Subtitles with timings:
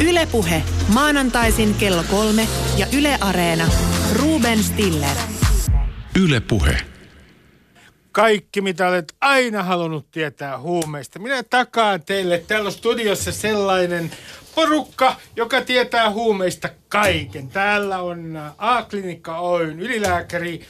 [0.00, 0.62] Ylepuhe
[0.94, 3.68] maanantaisin kello kolme ja Yle Areena.
[4.12, 5.16] Ruben Stiller.
[6.20, 6.76] Ylepuhe.
[8.12, 11.18] Kaikki, mitä olet aina halunnut tietää huumeista.
[11.18, 14.10] Minä takaan teille täällä studiossa sellainen
[14.54, 17.48] porukka, joka tietää huumeista kaiken.
[17.48, 20.60] Täällä on A-klinikka Oyn ylilääkäri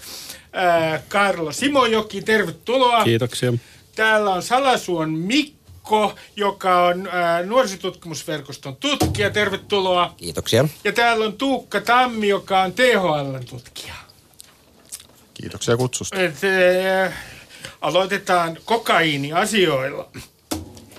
[0.52, 3.04] ää, Karlo Simojoki, tervetuloa.
[3.04, 3.52] Kiitoksia.
[3.94, 5.55] Täällä on Salasuon Mikko,
[6.36, 10.14] joka on ää, nuorisotutkimusverkoston tutkija, tervetuloa.
[10.16, 10.68] Kiitoksia.
[10.84, 13.94] Ja täällä on Tuukka Tammi, joka on THLn tutkija.
[15.34, 16.20] Kiitoksia kutsusta.
[16.20, 16.34] Et,
[17.04, 17.12] äh,
[17.80, 20.08] aloitetaan kokaiiniasioilla.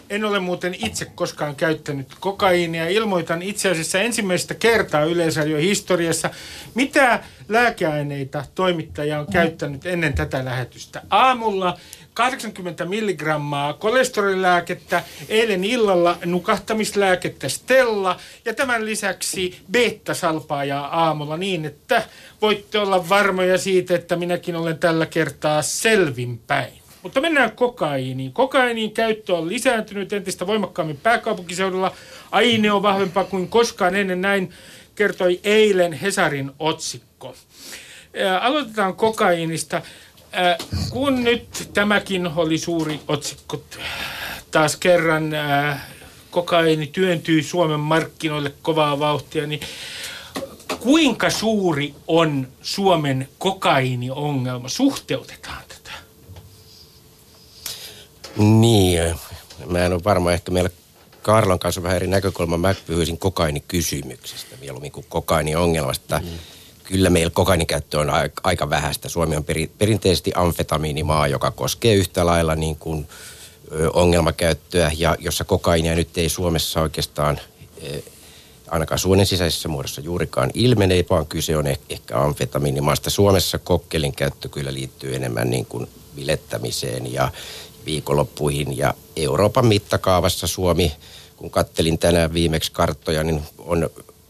[0.10, 2.88] En ole muuten itse koskaan käyttänyt kokaiinia.
[2.90, 6.30] Ilmoitan itse asiassa ensimmäistä kertaa Yleisradion historiassa,
[6.76, 11.02] mitä lääkeaineita toimittaja on käyttänyt ennen tätä lähetystä.
[11.10, 11.78] Aamulla
[12.18, 22.04] 80 milligrammaa kolesterolilääkettä, eilen illalla nukahtamislääkettä Stella ja tämän lisäksi beta-salpaajaa aamulla niin, että
[22.42, 26.74] voitte olla varmoja siitä, että minäkin olen tällä kertaa selvinpäin.
[27.04, 28.34] Mutta mennään kokaiiniin.
[28.34, 31.92] Kokaiinin käyttö on lisääntynyt entistä voimakkaammin pääkaupunkiseudulla.
[32.32, 34.54] Aine on vahvempaa kuin koskaan ennen näin
[34.96, 37.36] kertoi eilen Hesarin otsikko.
[38.42, 39.82] Aloitetaan kokaiinista.
[40.38, 40.58] Ää,
[40.90, 43.62] Kun nyt tämäkin oli suuri otsikko
[44.52, 45.90] taas kerran, ää,
[46.32, 49.60] kokaiini työntyy Suomen markkinoille kovaa vauhtia, niin
[50.80, 54.70] kuinka suuri on Suomen kokainiongelma?
[54.70, 55.92] Suhteutetaan tätä.
[58.38, 59.16] Niin,
[59.66, 60.70] mä en ole varma, ehkä meillä
[61.22, 62.58] Karlon kanssa vähän eri näkökulma.
[62.58, 66.20] Mä puhuisin kokainikysymyksestä mieluummin kuin kokainiongelmasta.
[66.20, 66.30] Mm.
[66.88, 68.10] Kyllä meillä kokainikäyttö on
[68.44, 69.10] aika, vähäistä.
[69.10, 73.08] Suomi on peri, perinteisesti amfetamiinimaa, joka koskee yhtä lailla niin kuin,
[73.94, 77.40] ongelmakäyttöä, ja jossa kokainia nyt ei Suomessa oikeastaan
[77.84, 78.02] ö,
[78.68, 83.10] ainakaan suonen sisäisessä muodossa juurikaan ilmene, vaan kyse on eh- ehkä amfetamiinimaasta.
[83.10, 87.32] Suomessa kokkelin käyttö kyllä liittyy enemmän niin kuin vilettämiseen ja
[87.86, 90.92] viikonloppuihin ja Euroopan mittakaavassa Suomi,
[91.38, 93.90] kun kattelin tänään viimeksi karttoja, niin on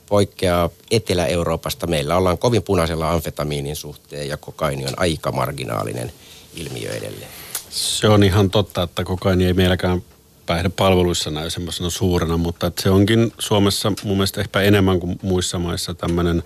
[0.09, 1.87] poikkeaa Etelä-Euroopasta.
[1.87, 6.11] Meillä ollaan kovin punaisella amfetamiinin suhteen ja kokaini on aika marginaalinen
[6.55, 7.31] ilmiö edelleen.
[7.69, 10.01] Se on ihan totta, että kokaini ei meilläkään
[10.45, 15.93] päihdepalveluissa näy semmoisena suurena, mutta se onkin Suomessa mun mielestä ehkä enemmän kuin muissa maissa
[15.93, 16.43] tämmöinen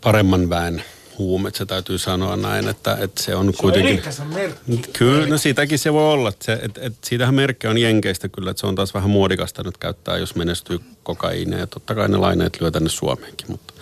[0.00, 0.84] paremman väen
[1.18, 3.92] huume, se täytyy sanoa näin, että, että se on Se on kuitenkin...
[3.92, 4.80] elintason merkki.
[4.92, 6.28] Kyllä, no siitäkin se voi olla.
[6.28, 9.62] Että se, et, et siitähän merkki on jenkeistä kyllä, että se on taas vähän muodikasta
[9.62, 11.58] nyt käyttää, jos menestyy kokaiinia.
[11.58, 13.74] Ja totta kai ne laineet lyö tänne Suomeenkin, mutta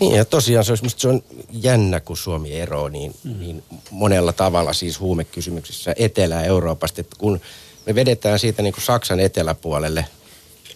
[0.00, 3.38] Niin ja tosiaan se, olisi, se on jännä, kun Suomi eroaa niin, mm.
[3.38, 7.00] niin monella tavalla siis huumekysymyksissä Etelä-Euroopasta.
[7.00, 7.40] Että kun
[7.86, 10.06] me vedetään siitä niin kuin Saksan eteläpuolelle,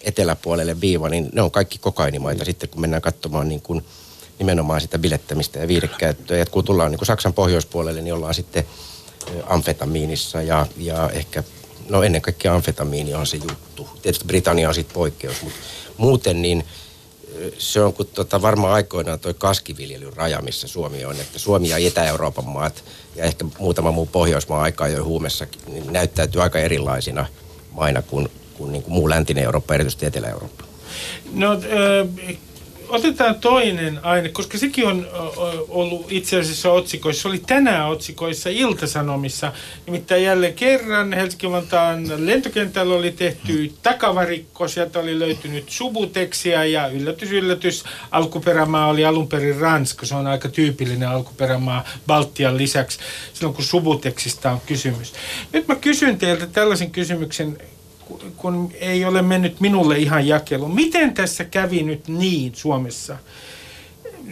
[0.01, 2.45] eteläpuolelle viiva, niin ne on kaikki kokainimaita.
[2.45, 3.85] Sitten kun mennään katsomaan niin kuin
[4.39, 6.47] nimenomaan sitä bilettämistä ja viidekäyttöä.
[6.47, 8.65] Kun tullaan niin kuin Saksan pohjoispuolelle, niin ollaan sitten
[9.47, 11.43] amfetamiinissa ja, ja ehkä,
[11.89, 13.89] no ennen kaikkea amfetamiini on se juttu.
[14.03, 15.59] Tietysti Britannia on sitten poikkeus, mutta
[15.97, 16.65] muuten niin
[17.59, 21.21] se on kun tota, varmaan aikoinaan toi kaskiviljelyn raja, missä Suomi on.
[21.21, 22.85] Että Suomi ja Itä-Euroopan maat
[23.17, 27.27] ja ehkä muutama muu Pohjoismaa aikaa jo huumessa niin näyttäytyy aika erilaisina
[27.71, 30.65] maina kuin, kuin, niin kuin muu läntinen Eurooppa, erityisesti Etelä-Eurooppa.
[31.33, 32.07] No, ö,
[32.89, 35.07] otetaan toinen aine, koska sekin on
[35.69, 37.23] ollut itse asiassa otsikoissa.
[37.23, 39.53] Se oli tänään otsikoissa Iltasanomissa.
[39.87, 44.69] Nimittäin jälleen kerran Helsinki-Vantaan lentokentällä oli tehty takavarikko.
[44.69, 47.85] Sieltä oli löytynyt subuteksia ja yllätys, yllätys.
[48.11, 50.07] Alkuperämaa oli alun perin Ranska.
[50.07, 52.99] Se on aika tyypillinen alkuperämaa Baltian lisäksi
[53.33, 55.13] silloin, kun subuteksista on kysymys.
[55.53, 57.59] Nyt mä kysyn teiltä tällaisen kysymyksen
[58.37, 60.75] kun ei ole mennyt minulle ihan jakeluun.
[60.75, 63.17] Miten tässä kävi nyt niin Suomessa?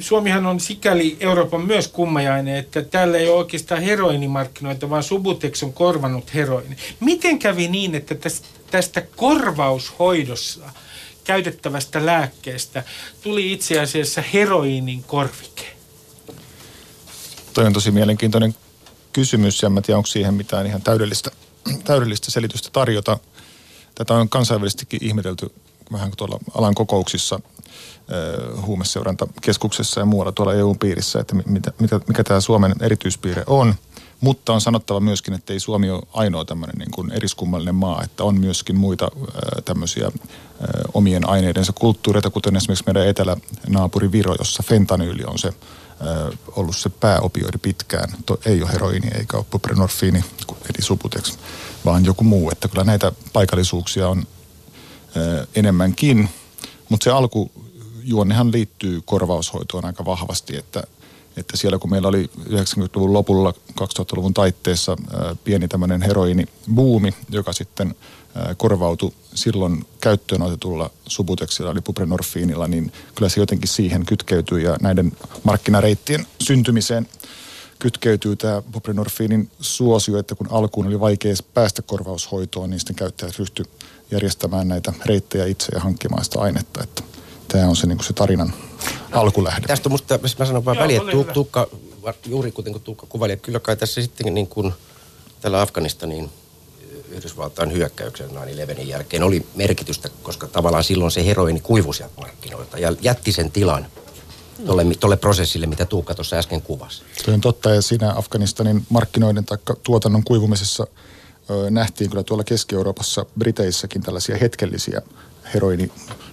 [0.00, 5.72] Suomihan on sikäli Euroopan myös kummajainen, että täällä ei ole oikeastaan heroinimarkkinoita, vaan Subutex on
[5.72, 6.76] korvannut heroini.
[7.00, 8.14] Miten kävi niin, että
[8.70, 10.60] tästä, korvaushoidossa
[11.24, 12.84] käytettävästä lääkkeestä
[13.22, 15.66] tuli itse asiassa heroinin korvike?
[17.52, 18.54] Toi on tosi mielenkiintoinen
[19.12, 21.30] kysymys ja en tiedä, onko siihen mitään ihan täydellistä,
[21.84, 23.18] täydellistä selitystä tarjota.
[23.96, 25.52] Tätä on kansainvälisestikin ihmetelty
[25.92, 27.40] vähän tuolla alan kokouksissa
[28.66, 33.74] huumeseurantakeskuksessa ja muualla tuolla EU-piirissä, että mi- mitä, mikä, mikä tämä Suomen erityispiirre on.
[34.20, 38.24] Mutta on sanottava myöskin, että ei Suomi ole ainoa tämmöinen niin kuin eriskummallinen maa, että
[38.24, 40.10] on myöskin muita ö, tämmöisiä ö,
[40.94, 45.52] omien aineidensa kulttuureita, kuten esimerkiksi meidän etelänaapuri Viro, jossa fentanyyli on se ö,
[46.56, 48.08] ollut se pääopioidi pitkään.
[48.26, 51.38] To, ei ole heroini eikä ole buprenorfiini, eli Subutex,
[51.86, 52.50] vaan joku muu.
[52.50, 54.26] Että kyllä näitä paikallisuuksia on
[55.54, 56.28] enemmänkin.
[56.88, 60.82] Mutta se alkujuonnehan liittyy korvaushoitoon aika vahvasti, että,
[61.36, 64.96] että siellä kun meillä oli 90-luvun lopulla, 2000-luvun taitteessa
[65.44, 67.94] pieni tämmöinen heroinibuumi, joka sitten
[68.56, 75.12] korvautui silloin käyttöön otetulla subuteksilla eli buprenorfiinilla, niin kyllä se jotenkin siihen kytkeytyy ja näiden
[75.44, 77.08] markkinareittien syntymiseen
[77.78, 83.64] kytkeytyy tämä buprenorfiinin suosio, että kun alkuun oli vaikea päästä korvaushoitoon, niin sitten käyttäjät ryhtyi
[84.10, 86.82] järjestämään näitä reittejä itse ja hankkimaan sitä ainetta.
[86.82, 87.02] Että
[87.48, 88.54] tämä on se, niin se tarinan
[89.12, 89.66] alkulähde.
[89.66, 91.68] Tästä musta, mä sanon vaan väliin, että Tuukka,
[92.26, 94.72] juuri kuten kun Tuukka kuvaili, että kyllä kai tässä sitten niin kuin
[95.40, 96.30] tällä Afganistanin
[97.10, 102.92] Yhdysvaltain hyökkäyksen 9 jälkeen oli merkitystä, koska tavallaan silloin se heroini kuivui sieltä markkinoilta ja
[103.00, 103.86] jätti sen tilan
[104.66, 107.02] tolle, tolle prosessille, mitä Tuukka tuossa äsken kuvasi.
[107.24, 110.86] Se on totta ja siinä Afganistanin markkinoiden tai tuotannon kuivumisessa
[111.50, 115.02] ö, nähtiin kyllä tuolla Keski-Euroopassa, Briteissäkin tällaisia hetkellisiä
[115.54, 115.90] heroini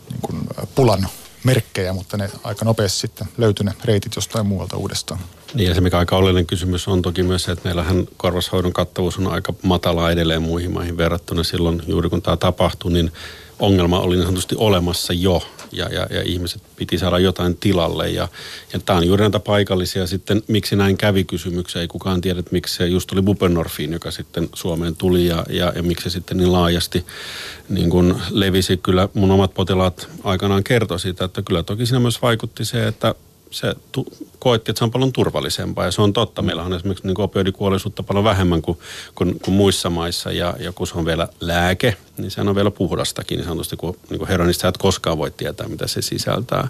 [0.09, 0.37] niin kuin,
[0.75, 1.07] pulan
[1.43, 5.19] merkkejä, mutta ne aika nopeasti sitten löytyi ne reitit jostain muualta uudestaan.
[5.53, 9.17] Niin ja se mikä aika oleellinen kysymys on toki myös se, että meillähän korvashoidon kattavuus
[9.17, 13.11] on aika matala edelleen muihin maihin verrattuna silloin juuri kun tämä tapahtui, niin
[13.59, 15.43] ongelma oli niin sanotusti olemassa jo
[15.73, 18.09] ja, ja, ja ihmiset piti saada jotain tilalle.
[18.09, 18.27] Ja,
[18.73, 21.81] ja tämä on juuri näitä paikallisia sitten, miksi näin kävi kysymyksiä.
[21.81, 25.73] Ei kukaan tiedä, että miksi se just oli bupenorfiin, joka sitten Suomeen tuli ja, ja,
[25.75, 27.05] ja miksi se sitten niin laajasti
[27.69, 28.77] niin kuin levisi.
[28.77, 33.15] Kyllä mun omat potilaat aikanaan kertoi siitä, että kyllä toki siinä myös vaikutti se, että
[33.51, 33.75] se
[34.43, 36.41] tu, koetti, että se on paljon turvallisempaa ja se on totta.
[36.41, 38.77] Meillä on esimerkiksi niin opioidikuollisuutta paljon vähemmän kuin,
[39.15, 42.71] kuin, kuin muissa maissa ja, ja kun se on vielä lääke, niin sehän on vielä
[42.71, 46.67] puhdastakin niin sanotusti, kun niin heronista sä et koskaan voi tietää, mitä se sisältää.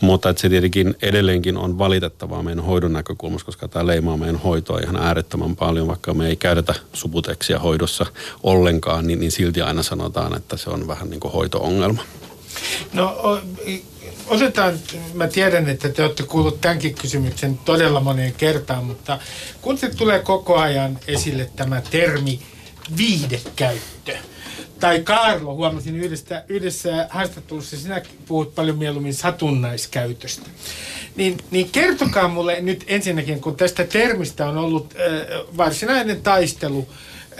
[0.00, 4.80] Mutta että se tietenkin edelleenkin on valitettavaa meidän hoidon näkökulmasta, koska tämä leimaa meidän hoitoa
[4.80, 8.06] ihan äärettömän paljon, vaikka me ei käytetä subuteksia hoidossa
[8.42, 12.02] ollenkaan, niin, niin silti aina sanotaan, että se on vähän niin kuin hoito-ongelma.
[12.92, 13.40] No
[14.30, 14.78] otetaan,
[15.14, 19.18] mä tiedän, että te olette kuullut tämänkin kysymyksen todella moneen kertaan, mutta
[19.62, 22.40] kun se tulee koko ajan esille tämä termi
[22.96, 24.16] viidekäyttö,
[24.80, 30.50] tai Karlo, huomasin yhdessä, yhdessä haastattelussa, sinä puhut paljon mieluummin satunnaiskäytöstä.
[31.16, 36.88] Niin, niin kertokaa mulle nyt ensinnäkin, kun tästä termistä on ollut äh, varsinainen taistelu,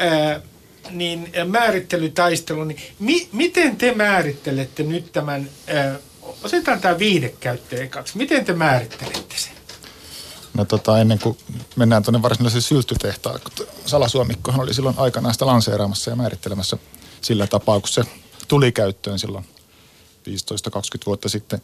[0.01, 0.43] äh,
[0.91, 8.17] niin määrittelytaistelu, niin mi, miten te määrittelette nyt tämän äh, otetaan tämä viidekäyttö ekaksi.
[8.17, 9.53] Miten te määrittelette sen?
[10.55, 11.39] No tota, ennen kuin
[11.77, 16.77] mennään tuonne varsinaiseen syltytehtaan, kun Salasuomikkohan oli silloin aikanaan sitä lanseeraamassa ja määrittelemässä
[17.21, 18.03] sillä tapaa, kun se
[18.49, 19.45] tuli käyttöön silloin
[20.29, 20.33] 15-20
[21.07, 21.63] vuotta sitten.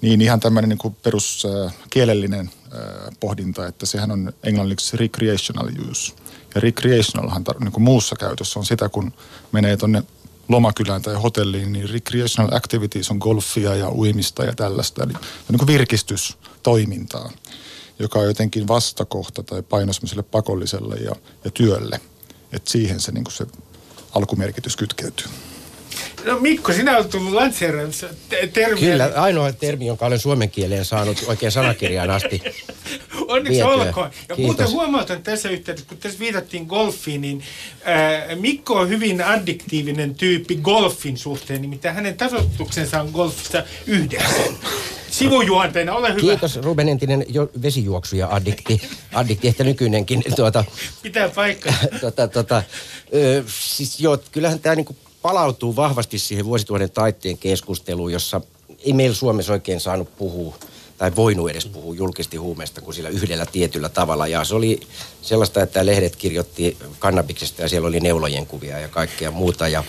[0.00, 2.80] Niin ihan tämmöinen niin peruskielellinen äh,
[3.20, 6.12] pohdinta, että sehän on englanniksi recreational use.
[6.54, 9.12] Ja recreationalhan niin kuin muussa käytössä on sitä, kun
[9.52, 10.02] menee tuonne
[10.48, 15.02] lomakylään tai hotelliin, niin recreational activities on golfia ja uimista ja tällaista.
[15.04, 15.12] Eli
[15.48, 17.30] niin kuin virkistystoimintaa,
[17.98, 19.92] joka on jotenkin vastakohta tai paino
[20.30, 21.12] pakolliselle ja,
[21.44, 22.00] ja työlle.
[22.52, 23.46] Että siihen se, niin kuin se
[24.14, 25.26] alkumerkitys kytkeytyy.
[26.24, 28.06] No Mikko, sinä olet tullut lanseeraamassa
[28.52, 28.90] termiä.
[28.90, 32.42] Kyllä, ainoa termi, jonka olen suomen kieleen saanut oikein sanakirjaan asti.
[33.28, 33.74] Onneksi vietyä.
[33.74, 34.10] olkoon.
[34.28, 34.38] Ja Kiitos.
[34.38, 37.42] muuten huomautan tässä yhteydessä, kun tässä viitattiin golfiin, niin
[37.84, 44.56] ää, Mikko on hyvin addiktiivinen tyyppi golfin suhteen, nimittäin hänen tasoituksensa on golfissa yhdeksän.
[45.10, 46.20] Sivujuonteena, ole hyvä.
[46.20, 48.80] Kiitos Ruben entinen jo vesijuoksuja addikti,
[49.14, 50.24] addikti ehkä nykyinenkin.
[50.36, 50.64] Tuota,
[51.02, 51.74] Pitää paikkaa.
[52.00, 52.62] tuota, tuota,
[53.14, 58.40] ö, siis joo, kyllähän tämä niinku palautuu vahvasti siihen vuosituhannen taitteen keskusteluun, jossa
[58.78, 60.54] ei meillä Suomessa oikein saanut puhua
[60.98, 64.26] tai voinut edes puhua julkisesti huumeesta kuin sillä yhdellä tietyllä tavalla.
[64.26, 64.80] Ja se oli
[65.22, 69.68] sellaista, että lehdet kirjoitti kannabiksesta ja siellä oli neulojen kuvia ja kaikkea muuta.
[69.68, 69.84] Ja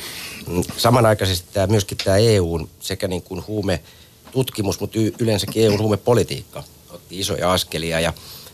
[0.48, 3.82] mm, samanaikaisesti tämä, myöskin tämä EUn sekä niin kuin huume
[4.32, 8.00] tutkimus, mutta yleensäkin EUn huumepolitiikka otti isoja askelia.
[8.00, 8.14] Ja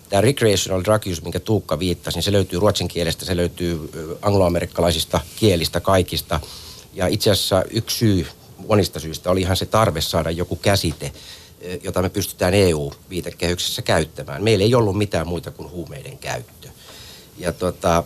[0.10, 3.90] tämä recreational drug use, minkä Tuukka viittasi, niin se löytyy ruotsin kielestä, se löytyy
[4.22, 6.40] angloamerikkalaisista kielistä kaikista–
[6.96, 8.28] ja itse asiassa yksi syy
[8.68, 11.12] monista syistä oli ihan se tarve saada joku käsite,
[11.84, 14.44] jota me pystytään EU-viitekehyksessä käyttämään.
[14.44, 16.70] Meillä ei ollut mitään muuta kuin huumeiden käyttö.
[17.38, 18.04] Ja tota,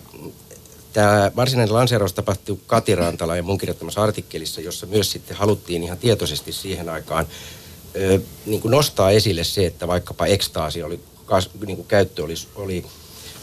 [0.94, 5.98] tämä varsinainen lanseeraus tapahtui Kati Rantala ja mun kirjoittamassa artikkelissa, jossa myös sitten haluttiin ihan
[5.98, 7.28] tietoisesti siihen aikaan
[7.96, 11.00] ö, niin kuin nostaa esille se, että vaikkapa ekstaasi oli,
[11.66, 12.86] niin kuin käyttö oli, oli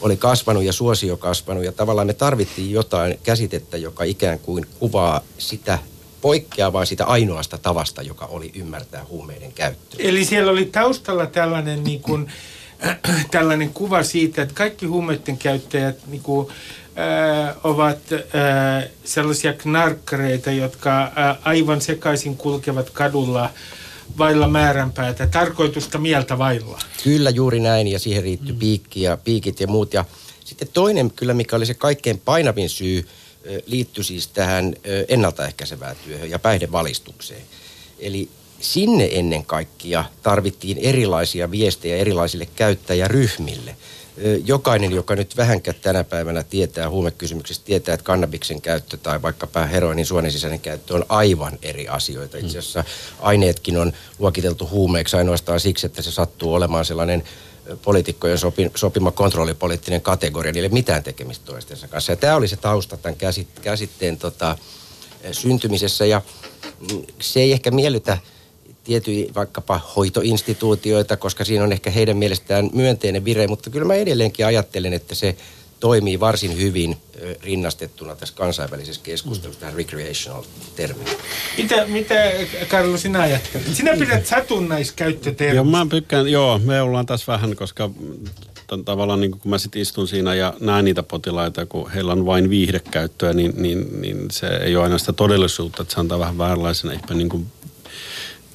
[0.00, 5.20] oli kasvanut ja suosio kasvanut ja tavallaan me tarvittiin jotain käsitettä, joka ikään kuin kuvaa
[5.38, 5.78] sitä
[6.20, 10.00] poikkeavaa sitä ainoasta tavasta, joka oli ymmärtää huumeiden käyttöä.
[10.08, 12.32] Eli siellä oli taustalla tällainen, niin kuin,
[12.86, 12.98] äh,
[13.30, 16.48] tällainen kuva siitä, että kaikki huumeiden käyttäjät niin kuin,
[17.64, 23.50] ovat ää, sellaisia knarkkareita, jotka ää, aivan sekaisin kulkevat kadulla
[24.18, 26.78] vailla määränpäätä, tarkoitusta mieltä vailla.
[27.04, 28.58] Kyllä juuri näin ja siihen riittyy mm.
[28.58, 29.94] piikki ja, piikit ja muut.
[29.94, 30.04] Ja
[30.44, 33.08] sitten toinen kyllä, mikä oli se kaikkein painavin syy,
[33.66, 34.74] liittyi siis tähän
[35.08, 37.42] ennaltaehkäisevään työhön ja päihdevalistukseen.
[37.98, 38.28] Eli
[38.60, 43.76] sinne ennen kaikkea tarvittiin erilaisia viestejä erilaisille käyttäjäryhmille.
[44.44, 50.06] Jokainen, joka nyt vähänkään tänä päivänä tietää huumekysymyksistä, tietää, että kannabiksen käyttö tai vaikkapa heroinin
[50.06, 52.38] suonen sisäinen käyttö on aivan eri asioita.
[52.38, 52.84] Itse asiassa
[53.20, 57.24] aineetkin on luokiteltu huumeiksi ainoastaan siksi, että se sattuu olemaan sellainen
[57.82, 62.12] poliitikkojen sopi, sopima kontrollipoliittinen kategoria, niille mitään tekemistä toistensa kanssa.
[62.12, 63.16] Ja tämä oli se tausta tämän
[63.62, 64.58] käsitteen tota,
[65.32, 66.22] syntymisessä ja
[66.92, 68.18] mm, se ei ehkä miellytä
[68.86, 74.46] tiettyjä vaikkapa hoitoinstituutioita, koska siinä on ehkä heidän mielestään myönteinen vire, mutta kyllä mä edelleenkin
[74.46, 75.36] ajattelen, että se
[75.80, 76.96] toimii varsin hyvin
[77.42, 80.42] rinnastettuna tässä kansainvälisessä keskustelussa tähän recreational
[80.76, 81.16] termiin.
[81.58, 82.14] Mitä, mitä
[82.68, 83.74] Karlo sinä ajattelet?
[83.74, 85.56] Sinä pidät satunnaiskäyttötermistä.
[85.56, 87.90] Joo, mä tykkään, joo, me ollaan tässä vähän, koska
[88.84, 92.50] tavallaan niin kun mä sitten istun siinä ja näen niitä potilaita, kun heillä on vain
[92.50, 96.90] viihdekäyttöä, niin, niin, niin se ei ole aina sitä todellisuutta, että se antaa vähän vääränlaisen
[96.90, 97.46] ehkä niin kuin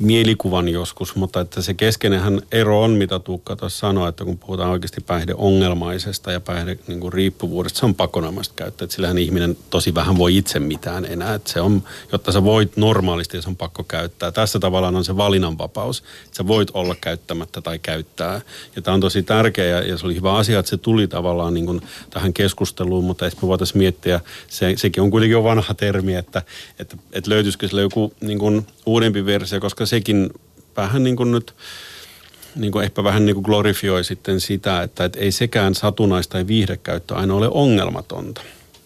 [0.01, 4.69] mielikuvan joskus, mutta että se keskeinen ero on, mitä Tuukka tuossa sanoi, että kun puhutaan
[4.69, 8.85] oikeasti päihdeongelmaisesta ja päihde niin kuin riippuvuudesta, se on pakonomaista käyttöä.
[8.85, 11.33] Että sillähän ihminen tosi vähän voi itse mitään enää.
[11.33, 14.31] Että se on, jotta sä voit normaalisti, se on pakko käyttää.
[14.31, 18.41] Tässä tavallaan on se valinnanvapaus, että sä voit olla käyttämättä tai käyttää.
[18.75, 21.53] Ja tämä on tosi tärkeä ja, ja se oli hyvä asia, että se tuli tavallaan
[21.53, 25.73] niin kuin tähän keskusteluun, mutta ehkä me voitaisiin miettiä, se, sekin on kuitenkin jo vanha
[25.73, 26.41] termi, että,
[26.79, 30.29] että, että löytyisikö sille joku niin kuin uudempi versio, koska sekin
[30.77, 31.55] vähän niin kuin nyt
[32.55, 36.47] niin kuin ehkä vähän niin kuin glorifioi sitten sitä, että, että ei sekään satunnaista tai
[36.47, 38.41] viihdekäyttö aina ole ongelmatonta.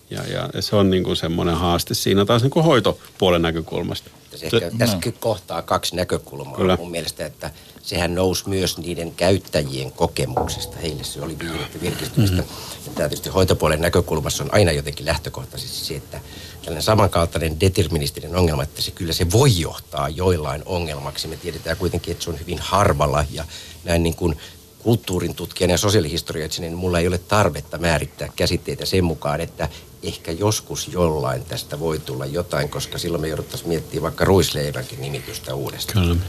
[0.09, 4.12] Ja, ja se on niin kuin semmoinen haaste siinä taas niin kuin hoitopuolen näkökulmasta.
[4.37, 5.11] Se ehkä, tässä no.
[5.19, 6.77] kohtaa kaksi näkökulmaa Kyllä.
[6.77, 7.51] mun mielestä, että
[7.81, 10.77] sehän nousi myös niiden käyttäjien kokemuksista.
[10.77, 12.41] Heille se oli viihdettä virkistymistä.
[12.41, 12.95] Mm-hmm.
[12.95, 16.19] Tämä tietysti hoitopuolen näkökulmassa on aina jotenkin lähtökohtaisesti se, että
[16.61, 21.27] tällainen samankaltainen deterministinen ongelma, että se kyllä se voi johtaa joillain ongelmaksi.
[21.27, 23.45] Me tiedetään kuitenkin, että se on hyvin harvalla ja
[23.83, 24.37] näin niin kuin
[24.79, 29.69] kulttuurin tutkijana ja sosiaalihistorioitsijana, niin mulla ei ole tarvetta määrittää käsitteitä sen mukaan, että
[30.07, 35.55] ehkä joskus jollain tästä voi tulla jotain, koska silloin me jouduttaisiin miettimään vaikka ruisleivänkin nimitystä
[35.55, 36.05] uudestaan.
[36.05, 36.19] Kyllä.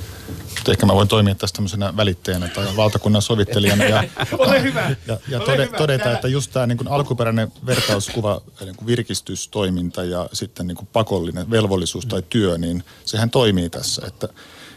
[0.49, 4.05] Mutta ehkä mä voin toimia tässä tämmöisenä välittäjänä tai valtakunnan sovittelijana ja,
[4.39, 4.97] Ole hyvä.
[5.07, 5.79] ja, ja Ole tode, hyvä.
[5.79, 11.51] todeta, että just tämä niin alkuperäinen vertauskuva, niin kuin virkistystoiminta ja sitten niin kuin pakollinen
[11.51, 14.29] velvollisuus tai työ, niin sehän toimii tässä, että,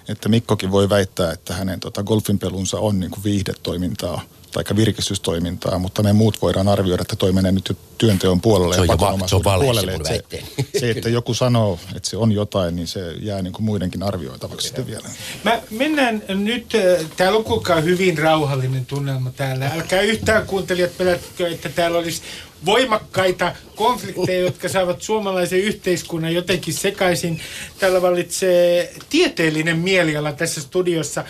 [0.08, 6.03] että Mikkokin voi väittää, että hänen tota, golfinpelunsa on niin kuin viihdetoimintaa– tai virkistystoimintaa, mutta
[6.03, 9.94] me muut voidaan arvioida, että toi menee nyt työnteon puolelle se on ja pakonomaisuuden puolelle.
[9.94, 13.65] Että se, se, että joku sanoo, että se on jotain, niin se jää niin kuin
[13.65, 15.10] muidenkin arvioitavaksi sitten vielä.
[15.44, 19.72] Mä mennään nyt, äh, täällä on kukaan hyvin rauhallinen tunnelma täällä.
[19.74, 22.22] Älkää yhtään kuuntelijat pelätkö, että täällä olisi
[22.65, 27.41] voimakkaita konflikteja, jotka saavat suomalaisen yhteiskunnan jotenkin sekaisin.
[27.79, 31.24] Täällä vallitsee tieteellinen mieliala tässä studiossa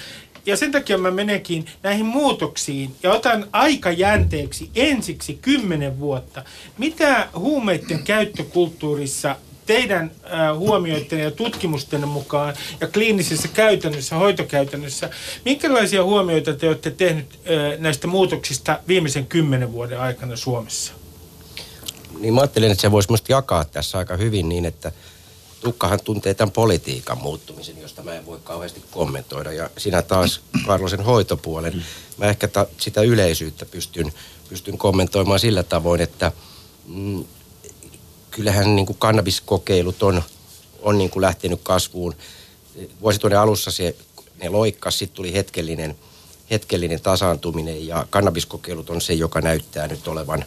[0.50, 6.44] ja sen takia mä menenkin näihin muutoksiin ja otan aikajänteeksi ensiksi kymmenen vuotta.
[6.78, 15.10] Mitä huumeiden käyttökulttuurissa teidän äh, huomioiden ja tutkimusten mukaan ja kliinisessä käytännössä, hoitokäytännössä,
[15.46, 20.94] minkälaisia huomioita te olette tehnyt äh, näistä muutoksista viimeisen kymmenen vuoden aikana Suomessa?
[22.20, 24.92] Niin mä ajattelen, että se voisi jakaa tässä aika hyvin niin, että–
[25.62, 29.52] Tukkahan tuntee tämän politiikan muuttumisen, josta mä en voi kauheasti kommentoida.
[29.52, 31.86] Ja sinä taas Karlosen hoitopuolen.
[32.18, 34.14] Mä ehkä ta, sitä yleisyyttä pystyn,
[34.50, 36.32] pystyn kommentoimaan sillä tavoin, että
[36.88, 37.26] mm,
[38.32, 40.24] kyllähän niin kuin kannabiskokeilut on,
[40.82, 42.16] on niin kuin lähtenyt kasvuun.
[43.02, 43.96] Vuosituhannen alussa se,
[44.44, 45.96] ne loikkas, sitten tuli hetkellinen,
[46.52, 50.46] hetkellinen tasaantuminen ja kannabiskokeilut on se, joka näyttää nyt olevan,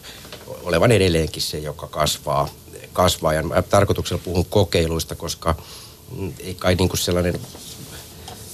[0.63, 2.49] olevan edelleenkin se, joka kasvaa
[2.93, 3.33] kasvaa.
[3.33, 5.55] Ja mä tarkoituksella puhun kokeiluista, koska
[6.39, 7.39] ei kai niin kuin sellainen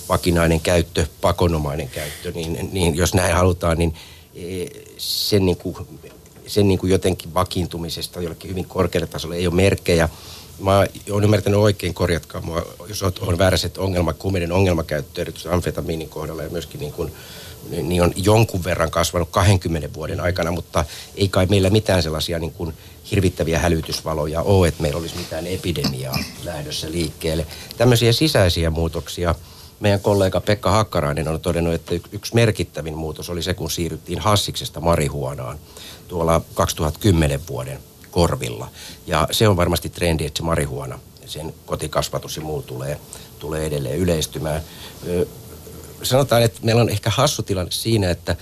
[0.10, 3.94] vakinainen käyttö, pakonomainen käyttö, niin, niin jos näin halutaan, niin
[4.36, 4.66] e,
[4.98, 5.76] sen, niin kuin,
[6.48, 10.10] sen niin kuin jotenkin vakiintumisesta jollekin hyvin korkealle tasolle ei ole merkkejä.
[10.60, 10.78] Mä
[11.12, 16.44] oon ymmärtänyt oikein, korjatkaa mua, jos on väärässä, että ongelma, kuumeiden ongelmakäyttö, erityisesti amfetamiinin kohdalla
[16.44, 17.14] ja myöskin niin kuin,
[17.70, 22.54] niin on jonkun verran kasvanut 20 vuoden aikana, mutta ei kai meillä mitään sellaisia niin
[22.54, 22.74] kuin
[23.12, 27.48] hirvittäviä hälytysvaloja ole, että meillä olisi mitään epidemiaa lähdössä liikkeelle.
[27.78, 29.36] Tämmöisiä sisäisiä muutoksia
[29.80, 34.80] meidän kollega Pekka Hakkarainen on todennut, että yksi merkittävin muutos oli se, kun siirryttiin Hassiksesta
[34.82, 35.60] marihuonaan
[36.08, 37.80] tuolla 2010 vuoden
[38.12, 38.68] korvilla.
[39.08, 43.00] Ja se on varmasti trendi, että se marihuana, sen kotikasvatus ja muu tulee,
[43.40, 44.62] tulee edelleen yleistymään.
[46.04, 48.36] Sanotaan, että meillä on ehkä hassu tilanne siinä, että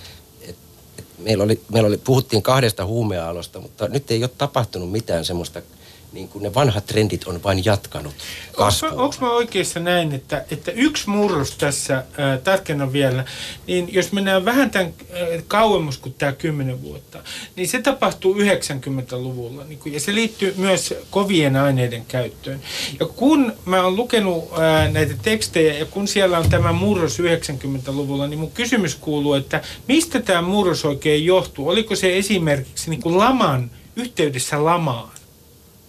[1.18, 5.62] meillä oli, meillä oli, puhuttiin kahdesta huumeaalosta, mutta nyt ei ole tapahtunut mitään semmoista
[6.12, 8.14] niin kuin ne vanhat trendit on vain jatkanut
[8.52, 8.90] kasvua.
[8.90, 12.06] Onko mä oikeassa näin, että, että yksi murros tässä, äh,
[12.44, 13.26] tarkennan vielä,
[13.68, 17.20] niin jos mennään vähän tämän äh, kauemmas kuin tämä 10 vuotta,
[17.56, 22.62] niin se tapahtuu 90-luvulla niin kuin, ja se liittyy myös kovien aineiden käyttöön.
[23.00, 28.28] Ja kun mä oon lukenut äh, näitä tekstejä ja kun siellä on tämä murros 90-luvulla,
[28.28, 31.70] niin mun kysymys kuuluu, että mistä tämä murros oikein johtuu?
[31.70, 35.17] Oliko se esimerkiksi niin kuin laman yhteydessä lamaan?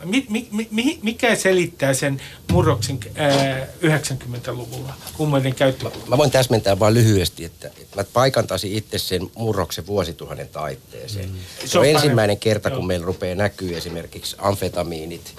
[0.04, 2.20] Mi, mi, mi, mikä selittää sen
[2.52, 5.84] murroksen ää, 90-luvulla huumeiden käyttö?
[5.84, 11.30] Mä, mä voin täsmentää vain lyhyesti, että, että mä paikantaisin itse sen murroksen vuosituhannen taitteeseen.
[11.30, 11.36] Mm.
[11.60, 12.86] Se, se on, on ensimmäinen kerta, kun Joo.
[12.86, 15.34] meillä rupeaa näkyy esimerkiksi amfetamiinit,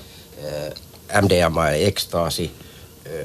[1.10, 2.52] ää, MDMA ja ekstaasi,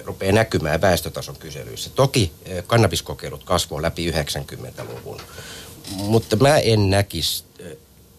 [0.05, 1.91] rupeaa näkymään väestötason kyselyissä.
[1.95, 2.33] Toki
[2.67, 5.21] kannabiskokeilut kasvoi läpi 90-luvun,
[5.91, 7.45] mutta mä en näkisi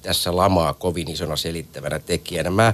[0.05, 2.50] tässä lamaa kovin isona selittävänä tekijänä.
[2.50, 2.74] Mä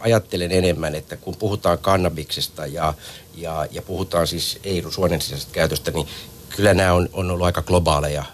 [0.00, 2.94] ajattelen enemmän, että kun puhutaan kannabiksesta ja,
[3.34, 6.08] ja, ja puhutaan siis ei-suonen sisäisestä käytöstä, niin
[6.56, 8.24] kyllä nämä on, on ollut aika globaaleja,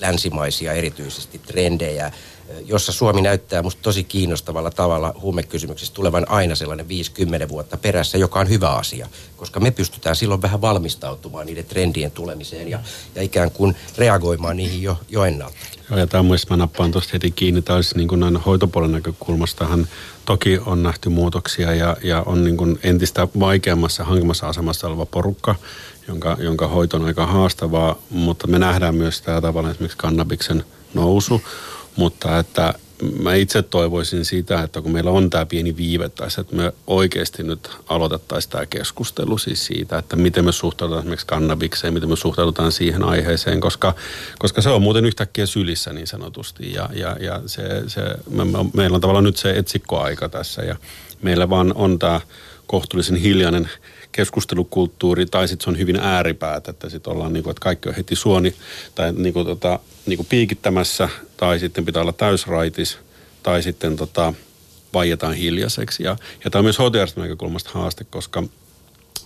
[0.00, 2.12] länsimaisia erityisesti trendejä,
[2.66, 8.40] jossa Suomi näyttää musta tosi kiinnostavalla tavalla huumekysymyksissä tulevan aina sellainen 50 vuotta perässä, joka
[8.40, 12.80] on hyvä asia, koska me pystytään silloin vähän valmistautumaan niiden trendien tulemiseen ja,
[13.14, 15.56] ja ikään kuin reagoimaan niihin jo, jo ennalta.
[15.90, 19.88] Joo, ja tämä mä nappaan tuosta heti kiinni, olisi niin kuin aina hoitopuolen näkökulmastahan
[20.24, 25.54] toki on nähty muutoksia ja, ja on niin kuin entistä vaikeammassa, hankimmassa asemassa oleva porukka,
[26.08, 31.42] jonka, jonka hoito on aika haastavaa, mutta me nähdään myös tämä tavalla esimerkiksi kannabiksen nousu,
[31.96, 32.74] mutta että
[33.18, 37.42] mä itse toivoisin sitä, että kun meillä on tämä pieni viive tässä, että me oikeasti
[37.42, 42.72] nyt aloitettaisiin tämä keskustelu siis siitä, että miten me suhtaudutaan esimerkiksi kannabikseen, miten me suhtaudutaan
[42.72, 43.94] siihen aiheeseen, koska,
[44.38, 46.72] koska se on muuten yhtäkkiä sylissä niin sanotusti.
[46.72, 50.76] Ja, ja, ja se, se, me, me, meillä on tavallaan nyt se etsikkoaika tässä ja
[51.22, 52.20] meillä vaan on tämä
[52.66, 53.70] kohtuullisen hiljainen
[54.12, 57.94] keskustelukulttuuri, tai sitten se on hyvin ääripäät, että sitten ollaan niin kuin, että kaikki on
[57.94, 58.54] heti suoni
[58.94, 62.98] tai niin kuin, tota, niin kuin piikittämässä, tai sitten pitää olla täysraitis,
[63.42, 64.34] tai sitten tota,
[64.94, 66.02] vaietaan hiljaiseksi.
[66.02, 68.42] Ja, ja tämä on myös hoitojärjestelmän näkökulmasta haaste, koska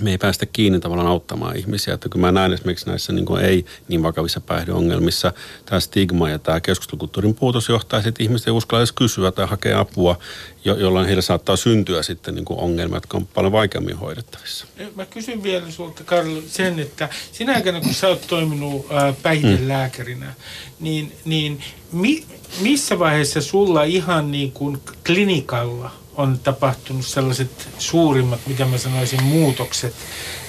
[0.02, 1.94] me ei päästä kiinni tavallaan auttamaan ihmisiä.
[1.94, 5.32] Että kun mä näen esimerkiksi näissä niin kuin ei niin vakavissa päihdeongelmissa,
[5.66, 9.80] tämä stigma ja tämä keskustelukulttuurin puutos johtaa että ihmiset ei uskalla edes kysyä tai hakea
[9.80, 10.18] apua,
[10.64, 14.66] jo- jolloin heillä saattaa syntyä sitten niin kuin ongelmia, jotka on paljon vaikeammin hoidettavissa.
[14.94, 18.86] Mä kysyn vielä sulta, Karlo, sen, että sinä aikana, kun sä oot toiminut
[19.22, 20.34] päihdelääkärinä,
[20.80, 22.24] niin, niin mi-
[22.60, 29.94] missä vaiheessa sulla ihan niin kuin klinikalla– on tapahtunut sellaiset suurimmat, mitä mä sanoisin, muutokset